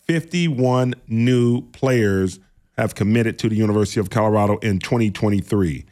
[0.07, 2.39] 51 new players
[2.77, 5.85] have committed to the University of Colorado in 2023.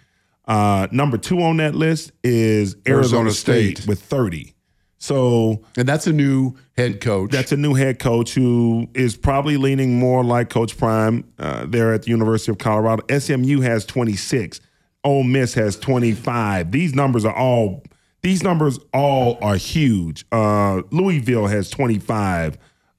[0.48, 3.88] Uh, number two on that list is Arizona, Arizona State, State.
[3.88, 4.56] with 30.
[4.98, 9.58] So and that's a new head coach that's a new head coach who is probably
[9.58, 13.04] leaning more like Coach Prime uh, there at the University of Colorado.
[13.18, 14.62] SMU has 26.
[15.04, 16.72] Ole Miss has 25.
[16.72, 17.84] These numbers are all
[18.22, 20.26] these numbers all are huge.
[20.32, 22.58] Uh, Louisville has 25.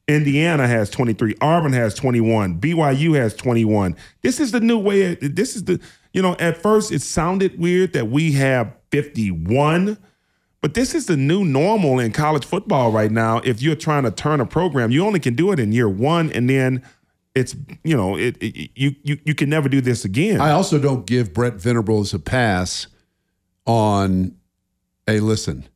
[0.08, 1.36] Indiana has 23.
[1.40, 2.60] Auburn has 21.
[2.60, 3.96] BYU has 21.
[4.22, 5.14] This is the new way.
[5.14, 5.80] This is the
[6.12, 9.96] you know at first it sounded weird that we have 51.
[10.60, 13.40] But this is the new normal in college football right now.
[13.44, 16.30] If you're trying to turn a program, you only can do it in year one,
[16.32, 16.82] and then
[17.35, 20.40] it's you know it, it- you you you can never do this again.
[20.40, 22.87] I also don't give Brett Venables a pass
[23.66, 24.35] on,
[25.07, 25.68] hey, listen,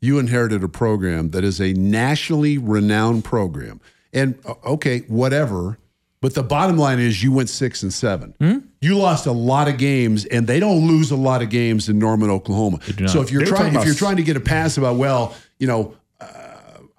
[0.00, 3.80] you inherited a program that is a nationally renowned program.
[4.12, 5.78] And uh, okay, whatever.
[6.22, 8.34] But the bottom line is you went six and seven.
[8.82, 11.98] You lost a lot of games, and they don't lose a lot of games in
[11.98, 12.78] Norman, Oklahoma.
[13.08, 15.66] So if you're They're trying, if you're trying to get a pass about, well, you
[15.66, 15.94] know,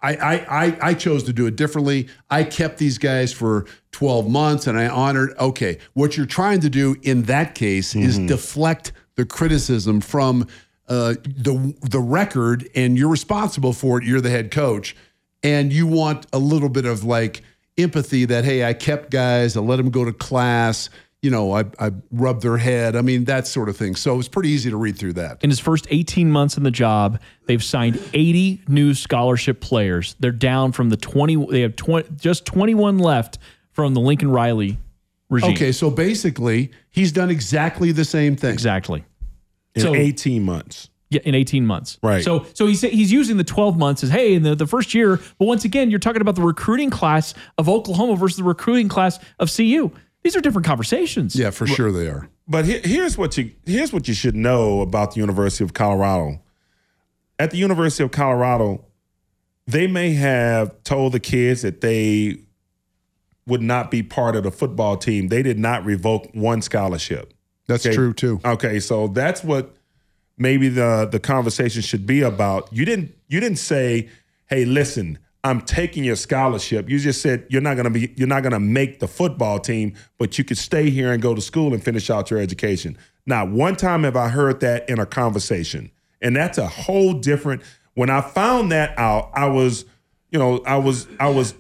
[0.02, 2.08] I, I, I, I chose to do it differently.
[2.30, 5.34] I kept these guys for 12 months and I honored.
[5.40, 10.48] Okay, what you're trying to do in that case is deflect the criticism from
[10.88, 14.04] uh, the the record, and you're responsible for it.
[14.04, 14.96] You're the head coach,
[15.44, 17.44] and you want a little bit of like
[17.78, 20.90] empathy that hey, I kept guys, I let them go to class.
[21.22, 22.96] You know, I, I rubbed their head.
[22.96, 23.96] I mean, that sort of thing.
[23.96, 25.44] So it's pretty easy to read through that.
[25.44, 30.16] in his first 18 months in the job, they've signed 80 new scholarship players.
[30.20, 31.46] They're down from the 20.
[31.52, 33.38] They have 20, just 21 left
[33.72, 34.80] from the Lincoln Riley
[35.30, 35.52] regime.
[35.52, 38.52] Okay, so basically, he's done exactly the same thing.
[38.54, 39.06] exactly.
[39.76, 40.90] in so- 18 months.
[41.12, 42.00] Yeah, in 18 months.
[42.02, 42.24] Right.
[42.24, 45.20] So so he's he's using the 12 months as hey in the, the first year,
[45.38, 49.20] but once again, you're talking about the recruiting class of Oklahoma versus the recruiting class
[49.38, 49.92] of CU.
[50.24, 51.36] These are different conversations.
[51.36, 52.30] Yeah, for sure they are.
[52.48, 56.42] But he- here's what you here's what you should know about the University of Colorado.
[57.40, 58.86] At the University of Colorado,
[59.66, 62.42] they may have told the kids that they
[63.48, 65.30] would not be part of the football team.
[65.30, 67.34] They did not revoke one scholarship.
[67.68, 67.96] That's Okay.
[67.96, 68.40] true too.
[68.46, 69.76] Okay, so that's what
[70.38, 72.70] maybe the the conversation should be about.
[72.72, 74.10] You didn't you didn't say,
[74.48, 78.44] "Hey, listen, I'm taking your scholarship." You just said you're not to be you're not
[78.44, 81.84] to make the football team, but you could stay here and go to school and
[81.84, 82.98] finish out your education.
[83.26, 85.92] Not one time have I heard that in a conversation.
[86.24, 89.86] And that's a whole different when I found that out, I was,
[90.32, 91.54] you know, I was I was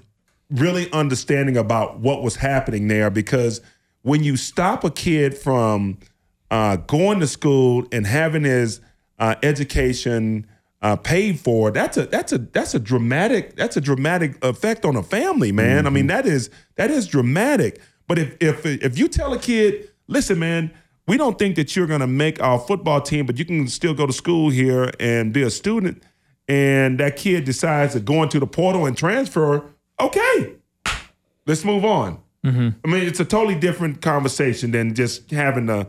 [0.49, 3.61] really understanding about what was happening there because
[4.01, 5.97] when you stop a kid from
[6.49, 8.81] uh, going to school and having his
[9.19, 10.47] uh, education
[10.81, 14.95] uh, paid for, that's a that's a that's a dramatic that's a dramatic effect on
[14.95, 15.85] a family, man.
[15.85, 17.79] I mean that is that is dramatic.
[18.07, 20.71] But if if if you tell a kid, listen, man,
[21.07, 23.93] we don't think that you're going to make our football team, but you can still
[23.93, 26.01] go to school here and be a student,
[26.47, 29.63] and that kid decides to go into the portal and transfer,
[29.99, 30.55] okay,
[31.45, 32.19] let's move on.
[32.83, 35.87] I mean, it's a totally different conversation than just having a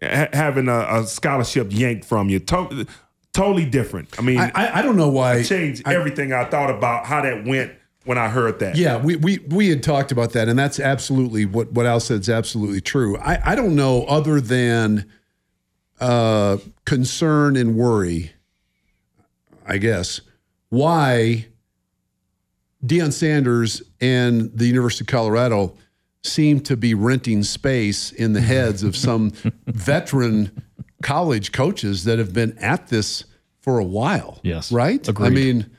[0.00, 2.40] ha- having a, a scholarship yanked from you.
[3.32, 4.18] To- totally different.
[4.18, 5.36] I mean, I, I, don't know why.
[5.36, 7.72] It changed everything I thought about how that went
[8.04, 8.76] when I heard that.
[8.76, 12.20] Yeah, we, we we had talked about that, and that's absolutely what what Al said
[12.20, 13.18] is absolutely true.
[13.18, 15.10] I, I don't know other than
[16.00, 18.32] uh, concern and worry,
[19.66, 20.20] I guess,
[20.68, 21.46] why
[22.84, 25.74] Deion Sanders and the University of Colorado
[26.24, 29.30] seem to be renting space in the heads of some
[29.66, 30.64] veteran
[31.02, 33.24] college coaches that have been at this
[33.60, 34.40] for a while.
[34.42, 34.72] Yes.
[34.72, 35.06] Right?
[35.06, 35.26] Agreed.
[35.26, 35.70] I mean,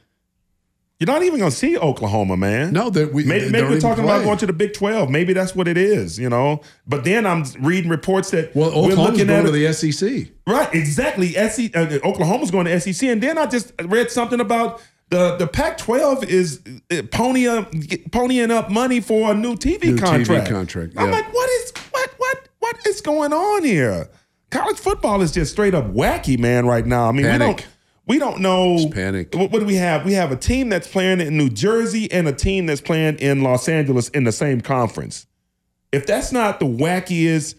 [0.99, 2.71] You're not even going to see Oklahoma, man.
[2.71, 5.09] no, that we maybe, maybe we're even talking about going to the Big 12.
[5.09, 6.61] Maybe that's what it is, you know.
[6.87, 10.27] But then I'm reading reports that Well, we're Oklahoma's looking going at to the SEC.
[10.47, 11.33] Right, exactly.
[11.33, 15.47] SEC, uh, Oklahoma's going to SEC, and then I just read something about the the
[15.47, 17.65] Pac-12 is uh, ponying
[18.09, 20.49] ponying up money for a new TV New TV contract.
[20.49, 24.07] contract, I'm like, what is what what what is going on here?
[24.53, 26.65] College football is just straight up wacky, man.
[26.67, 27.67] Right now, I mean, we don't
[28.05, 28.87] we don't know.
[28.91, 29.33] panic.
[29.33, 30.05] What, what do we have?
[30.05, 33.41] We have a team that's playing in New Jersey and a team that's playing in
[33.41, 35.25] Los Angeles in the same conference.
[35.91, 37.55] If that's not the wackiest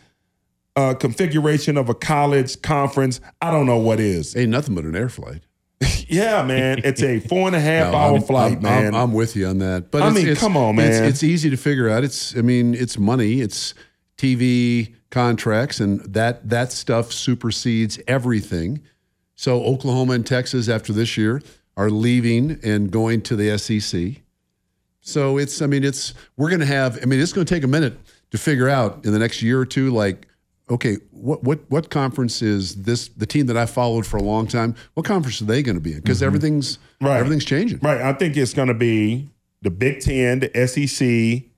[0.76, 4.36] uh, configuration of a college conference, I don't know what is.
[4.36, 5.42] Ain't nothing but an air flight.
[6.06, 8.86] Yeah, man, it's a four and a half No, hour I'm- flight, I'm, man.
[8.88, 9.90] I'm, I'm with you on that.
[9.90, 11.08] But I it's, mean, it's- come on, it's- man.
[11.08, 12.04] It's, easy to figure out.
[12.04, 13.40] It's I mean, it's money.
[13.40, 13.72] It's
[14.18, 18.82] TV contracts, and that that stuff supersedes everything.
[19.36, 21.40] So Oklahoma and Texas after this year
[21.76, 24.22] are leaving and going to the SEC.
[25.00, 27.62] So it's I mean it's we're going to have I mean it's going to take
[27.62, 27.96] a minute
[28.32, 30.26] to figure out in the next year or two like
[30.68, 34.46] okay what what what conference is this the team that I followed for a long
[34.46, 36.26] time what conference are they going to be in because mm-hmm.
[36.26, 37.18] everything's Right.
[37.18, 38.00] everything's changing Right.
[38.00, 39.28] I think it's going to be
[39.60, 41.50] the Big Ten, the SEC,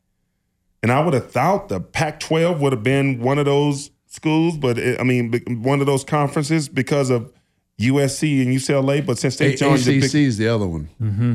[0.86, 4.78] and I would have thought the Pac-12 would have been one of those schools, but
[4.78, 7.32] it, I mean, one of those conferences because of
[7.80, 9.04] USC and UCLA.
[9.04, 11.34] But since they joined the ACC Big, is the other one mm-hmm.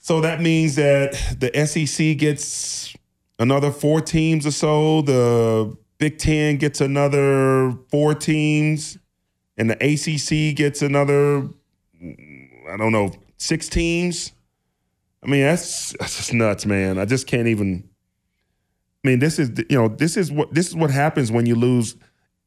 [0.00, 2.92] so that means that the SEC gets
[3.38, 5.02] another four teams or so.
[5.02, 8.98] The Big Ten gets another four teams,
[9.56, 11.48] and the ACC gets another,
[12.02, 14.32] I don't know, six teams.
[15.22, 16.98] I mean, that's that's just nuts, man.
[16.98, 17.88] I just can't even.
[19.04, 21.54] I mean, this is you know this is what this is what happens when you
[21.54, 21.96] lose.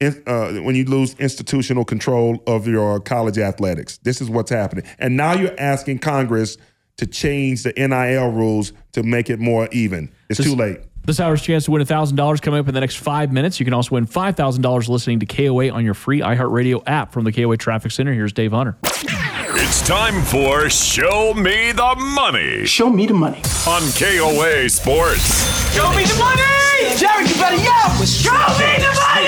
[0.01, 4.83] Uh, when you lose institutional control of your college athletics, this is what's happening.
[4.99, 6.57] And now you're asking Congress
[6.97, 10.11] to change the NIL rules to make it more even.
[10.29, 10.79] It's too late.
[11.05, 13.59] This hour's chance to win $1,000 coming up in the next five minutes.
[13.59, 17.31] You can also win $5,000 listening to KOA on your free iHeartRadio app from the
[17.31, 18.11] KOA Traffic Center.
[18.13, 18.75] Here's Dave Hunter.
[18.83, 23.41] It's time for Show Me the Money Show me the money.
[23.67, 25.54] on KOA Sports.
[25.75, 26.95] Show me the money!
[26.95, 28.05] Jerry, you better yell!
[28.05, 29.27] Show me the money!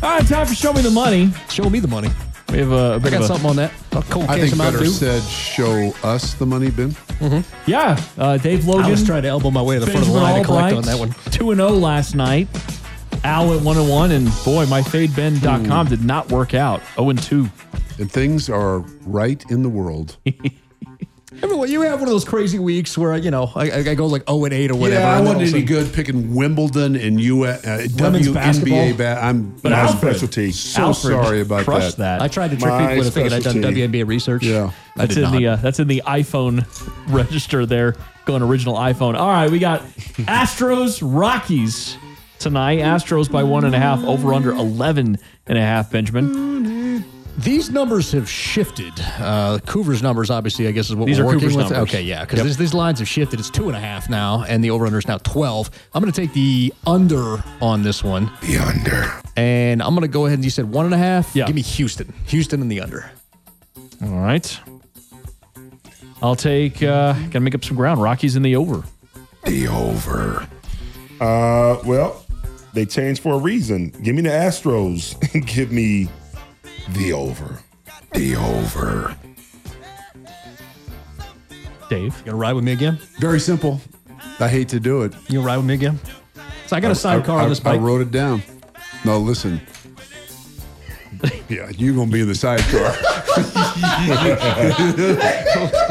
[0.00, 1.30] All right, time for Show Me the Money.
[1.50, 2.10] Show me the money.
[2.50, 3.72] We have uh, a bit got of a, something on that.
[3.96, 4.90] A cold I think of Mountain better Dew.
[4.92, 7.40] said show us the money Ben mm-hmm.
[7.68, 8.84] Yeah, uh, Dave Logan.
[8.84, 10.76] I was trying to elbow my way to the front of the line to collect
[10.76, 11.16] on that one.
[11.32, 12.46] 2 and 0 last night.
[13.24, 15.90] Al at 1 and 1, and boy, my fadeben.com hmm.
[15.90, 16.80] did not work out.
[16.94, 17.48] 0 and 2.
[17.98, 20.16] and things are right in the world
[21.42, 24.26] Everyone, you have one of those crazy weeks where you know I, I go like
[24.28, 25.00] 0 and 8 or whatever.
[25.00, 27.58] yeah I and wasn't all of a any sudden- good picking Wimbledon and U uh,
[27.98, 28.94] Women's WNBA basketball.
[28.94, 30.52] ba- I'm But My Alfred, specialty.
[30.52, 32.18] so Alfred sorry about crushed that.
[32.18, 32.22] that.
[32.22, 33.82] I tried to trick My people into thinking I'd done specialty.
[33.88, 34.42] WNBA research.
[34.44, 34.70] Yeah.
[34.96, 35.38] I That's did in not.
[35.38, 36.64] the uh, that's in the iPhone
[37.12, 37.94] register there.
[38.26, 39.14] Going original iPhone.
[39.18, 41.96] All right, we got Astros Rockies
[42.38, 42.78] tonight.
[42.78, 44.02] Astros by one and a half.
[44.04, 45.90] Over under 11 and a half.
[45.90, 47.04] Benjamin.
[47.38, 48.92] These numbers have shifted.
[49.18, 51.70] Uh, Coover's numbers, obviously, I guess is what These we're are working Coover's with.
[51.72, 51.88] numbers.
[51.94, 52.46] Okay, yeah, because Yep.
[52.46, 53.40] these, these lines have shifted.
[53.40, 55.68] It's two and a half now, and the over/under is now twelve.
[55.92, 59.12] I'm going to take the under on this one, The under.
[59.36, 61.34] and I'm going to go ahead and you said one and a half.
[61.34, 61.46] Yeah.
[61.46, 62.12] give me Houston.
[62.26, 63.10] Houston in the under.
[64.02, 64.58] All right.
[66.22, 66.82] I'll take.
[66.82, 68.00] Uh, gotta make up some ground.
[68.00, 68.84] Rockies in the over.
[69.44, 70.46] The over.
[71.20, 72.24] Uh, well,
[72.72, 73.88] they changed for a reason.
[74.02, 75.14] Give me the Astros.
[75.54, 76.08] Give me
[76.90, 77.58] the over.
[78.12, 79.16] The over.
[81.90, 82.16] Dave.
[82.18, 82.98] You gonna ride with me again?
[83.18, 83.80] very simple
[84.40, 85.98] I hate to do it You gonna ride with me again?
[86.66, 87.78] So I got a sidecar on this bike.
[87.78, 88.42] I wrote it down
[89.04, 89.60] no listen
[91.48, 92.80] yeah you're gonna be in the sidecar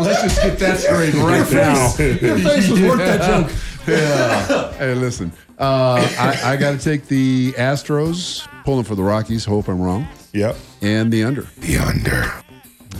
[0.03, 3.51] let's just get that straight right now Your face was worth that joke.
[3.88, 4.74] yeah.
[4.74, 5.32] Hey, listen.
[5.59, 9.43] Uh, I, I got to take the Astros, pulling for the Rockies.
[9.45, 10.07] Hope I'm wrong.
[10.34, 10.55] Yep.
[10.81, 11.47] And the under.
[11.59, 12.31] The under.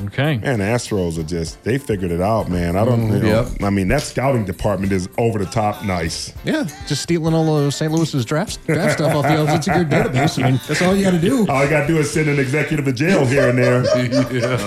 [0.05, 0.38] Okay.
[0.39, 2.75] Man, the Astros are just, they figured it out, man.
[2.75, 3.27] I don't Mm, know.
[3.43, 3.47] yep.
[3.61, 6.34] I mean, that scouting department is over the top nice.
[6.43, 7.91] Yeah, just stealing all of St.
[7.91, 10.43] Louis's draft draft stuff off the It's a good database.
[10.43, 11.47] I mean, that's all you got to do.
[11.47, 13.84] All you got to do is send an executive to jail here and there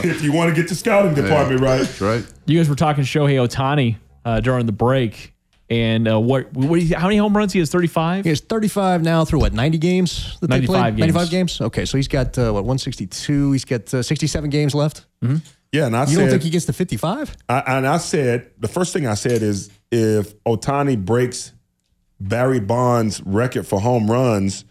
[0.05, 1.79] if you want to get the scouting department right.
[1.79, 2.25] That's right.
[2.47, 5.35] You guys were talking Shohei Ohtani uh, during the break,
[5.69, 6.53] and uh, what?
[6.53, 6.81] What?
[6.81, 7.71] you- How many home runs he has?
[7.71, 8.25] Thirty-five.
[8.25, 10.37] He has 35 now through what 90 games?
[10.41, 10.91] That they 95 played?
[10.97, 11.01] games.
[11.15, 11.61] 95 games.
[11.61, 13.53] Okay, so he's got uh, what 162.
[13.53, 15.07] He's got uh, 67 games left.
[15.73, 17.37] Yeah, and I You said, don't think he gets to 55?
[17.49, 21.53] I, and I said, the first thing I said is if Ohtani breaks
[22.21, 24.65] Barry Bonds' record for home runs,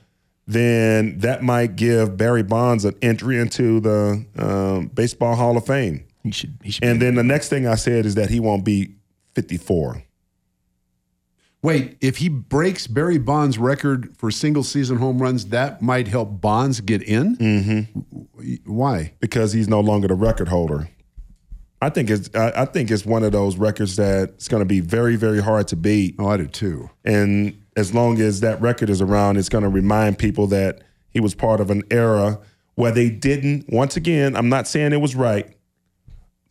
[0.47, 6.05] then that might give Barry Bonds an entry into the um, Baseball Hall of Fame.
[6.23, 6.57] He should.
[6.63, 6.83] He should.
[6.85, 8.95] And then the next thing I said is that he won't be
[9.35, 10.01] 54.
[11.65, 16.39] Wait, if he breaks Barry Bonds' record for single season home runs, that might help
[16.39, 17.35] Bonds get in?
[17.37, 18.61] Mm-hmm.
[18.65, 19.13] Why?
[19.19, 20.87] because he's no longer the record holder.
[21.81, 24.79] I think it's I, I think it's one of those records that's going to be
[24.79, 26.15] very very hard to beat.
[26.19, 26.89] Oh, I do too.
[27.03, 31.19] And as long as that record is around, it's going to remind people that he
[31.19, 32.39] was part of an era
[32.75, 33.65] where they didn't.
[33.69, 35.55] Once again, I'm not saying it was right.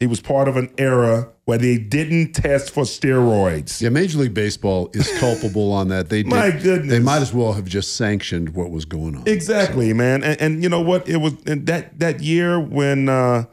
[0.01, 3.81] He was part of an era where they didn't test for steroids.
[3.81, 6.09] Yeah, Major League Baseball is culpable on that.
[6.09, 6.91] They did, My goodness.
[6.91, 9.25] They might as well have just sanctioned what was going on.
[9.27, 10.25] Exactly, man.
[10.25, 11.09] And, and you know what?
[11.09, 13.45] It was that that year when uh,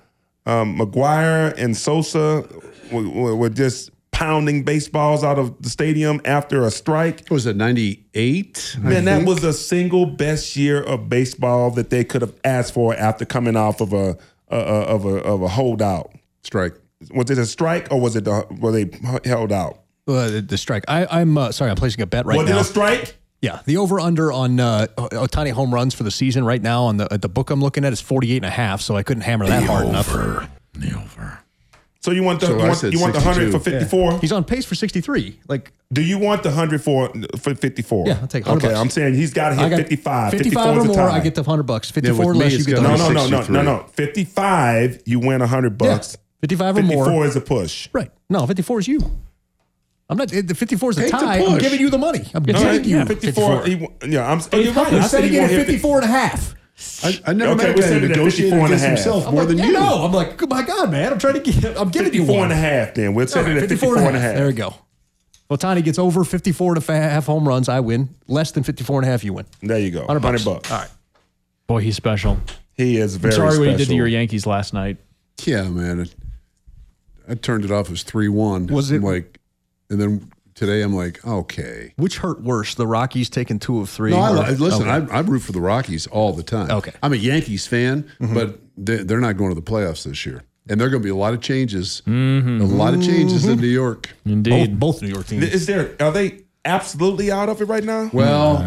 [0.46, 2.48] um, McGwire and Sosa
[2.92, 7.24] were, were, just pounding baseballs out of the stadium after a strike.
[7.30, 8.78] Was it 98?
[8.80, 12.96] Man, that was the single best year of baseball that they could have asked for
[12.96, 14.18] after coming off of a,
[14.50, 16.14] a, a of a of a holdout
[16.44, 16.74] strike.
[17.14, 18.90] Was it a strike or was it the, were they
[19.24, 19.80] held out?
[20.08, 20.84] Uh, the, the strike.
[20.88, 21.72] I, I'm uh, sorry.
[21.72, 22.58] I'm placing a bet right was now.
[22.58, 23.18] it a strike?
[23.42, 26.98] Yeah, the over under on uh, Ohtani home runs for the season right now on
[26.98, 28.82] the at the book I'm looking at is 48 and a half.
[28.82, 30.08] So I couldn't hammer that hard enough.
[30.08, 31.40] The over.
[32.02, 34.18] So you want the So you want, said you want the hundred for fifty four?
[34.20, 35.40] He's on pace for 63.
[35.48, 38.08] Like Do you want the hundred for for fifty four?
[38.08, 38.80] Yeah, I'll take 100 Okay, bucks.
[38.80, 40.32] I'm saying he's got to hit 55.
[40.32, 41.10] 55 54 or more.
[41.10, 41.92] I get the 100 bucks.
[41.92, 43.84] 54 with or me, less, you get the gotta no, no, no, no, no, no.
[43.90, 46.18] 55, you win 100 bucks.
[46.42, 47.26] 55 or 54 more.
[47.26, 47.90] is a push.
[47.94, 48.12] Right.
[48.30, 49.00] No, 54 is you.
[50.10, 50.28] I'm not.
[50.30, 51.40] The 54 is a Take the tie.
[51.40, 51.62] I'm push.
[51.62, 52.20] giving you the money.
[52.34, 53.66] I'm All giving right, you yeah, 54.
[53.66, 54.92] he yeah, I'm, oh, you're right.
[54.92, 56.56] We're I said setting he it won't at hit 54 and a half.
[57.04, 58.62] I, I never Okay, met we a guy said who it at negotiated 54 and
[58.62, 58.90] a against half.
[58.98, 59.72] himself I'm more like, than yeah, you.
[59.74, 60.04] no.
[60.06, 61.14] I'm like, my God, man.
[61.14, 61.78] I'm trying to get.
[61.80, 62.44] I'm giving you 54 one.
[62.52, 63.14] and a half then.
[63.14, 64.36] We'll set All it right, at 54 and a half.
[64.36, 64.74] There we go.
[65.50, 67.70] Ohtani gets over 54 and a half home runs.
[67.70, 68.10] I win.
[68.28, 69.46] Less than 54 and a half, you win.
[69.62, 70.00] There you go.
[70.06, 70.44] 100 100 bucks.
[70.46, 70.72] bucks.
[70.72, 70.90] All right.
[71.68, 72.38] Boy, he's special.
[72.74, 73.66] He is very Sorry special.
[73.66, 74.98] what he did to your Yankees last night.
[75.46, 76.08] Yeah, man.
[77.28, 78.68] It, I turned it off as 3 1.
[78.68, 79.40] Was it- I'm like,
[79.90, 81.94] and then today I'm like, okay.
[81.98, 84.12] Which hurt worse, the Rockies taking two of three?
[84.12, 85.12] No, I, or- li- listen, Okay.
[85.12, 86.72] I, I root for the Rockies all the time.
[86.72, 86.94] Okay.
[87.04, 88.34] I'm a Yankees fan, mm-hmm.
[88.34, 90.44] but they, they're not going to the playoffs this year.
[90.70, 92.04] And there are going to be a lot of changes.
[92.06, 92.62] Mm-hmm.
[92.62, 94.10] A lot of changes in New York.
[94.26, 94.80] Indeed.
[94.80, 95.44] both New York teams.
[95.44, 98.10] Is there, are they absolutely out of it right now?
[98.14, 98.60] Well,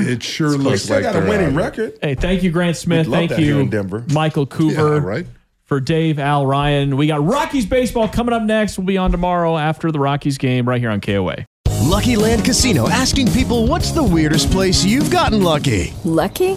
[0.00, 1.96] it sure they looks still like got a winning record.
[2.02, 3.06] Hey, thank you, Grant Smith.
[3.06, 4.04] We'd love Thank that here you, in Denver.
[4.12, 5.00] Michael Coover.
[5.00, 5.26] Yeah, right.
[5.66, 6.96] For Dave, Al, Ryan.
[6.96, 8.78] We got Rockies baseball coming up next.
[8.78, 11.44] We'll be on tomorrow after the Rockies game right here on KOA.
[11.82, 15.92] Lucky Land Casino asking people what's the weirdest place you've gotten lucky?
[16.04, 16.56] Lucky?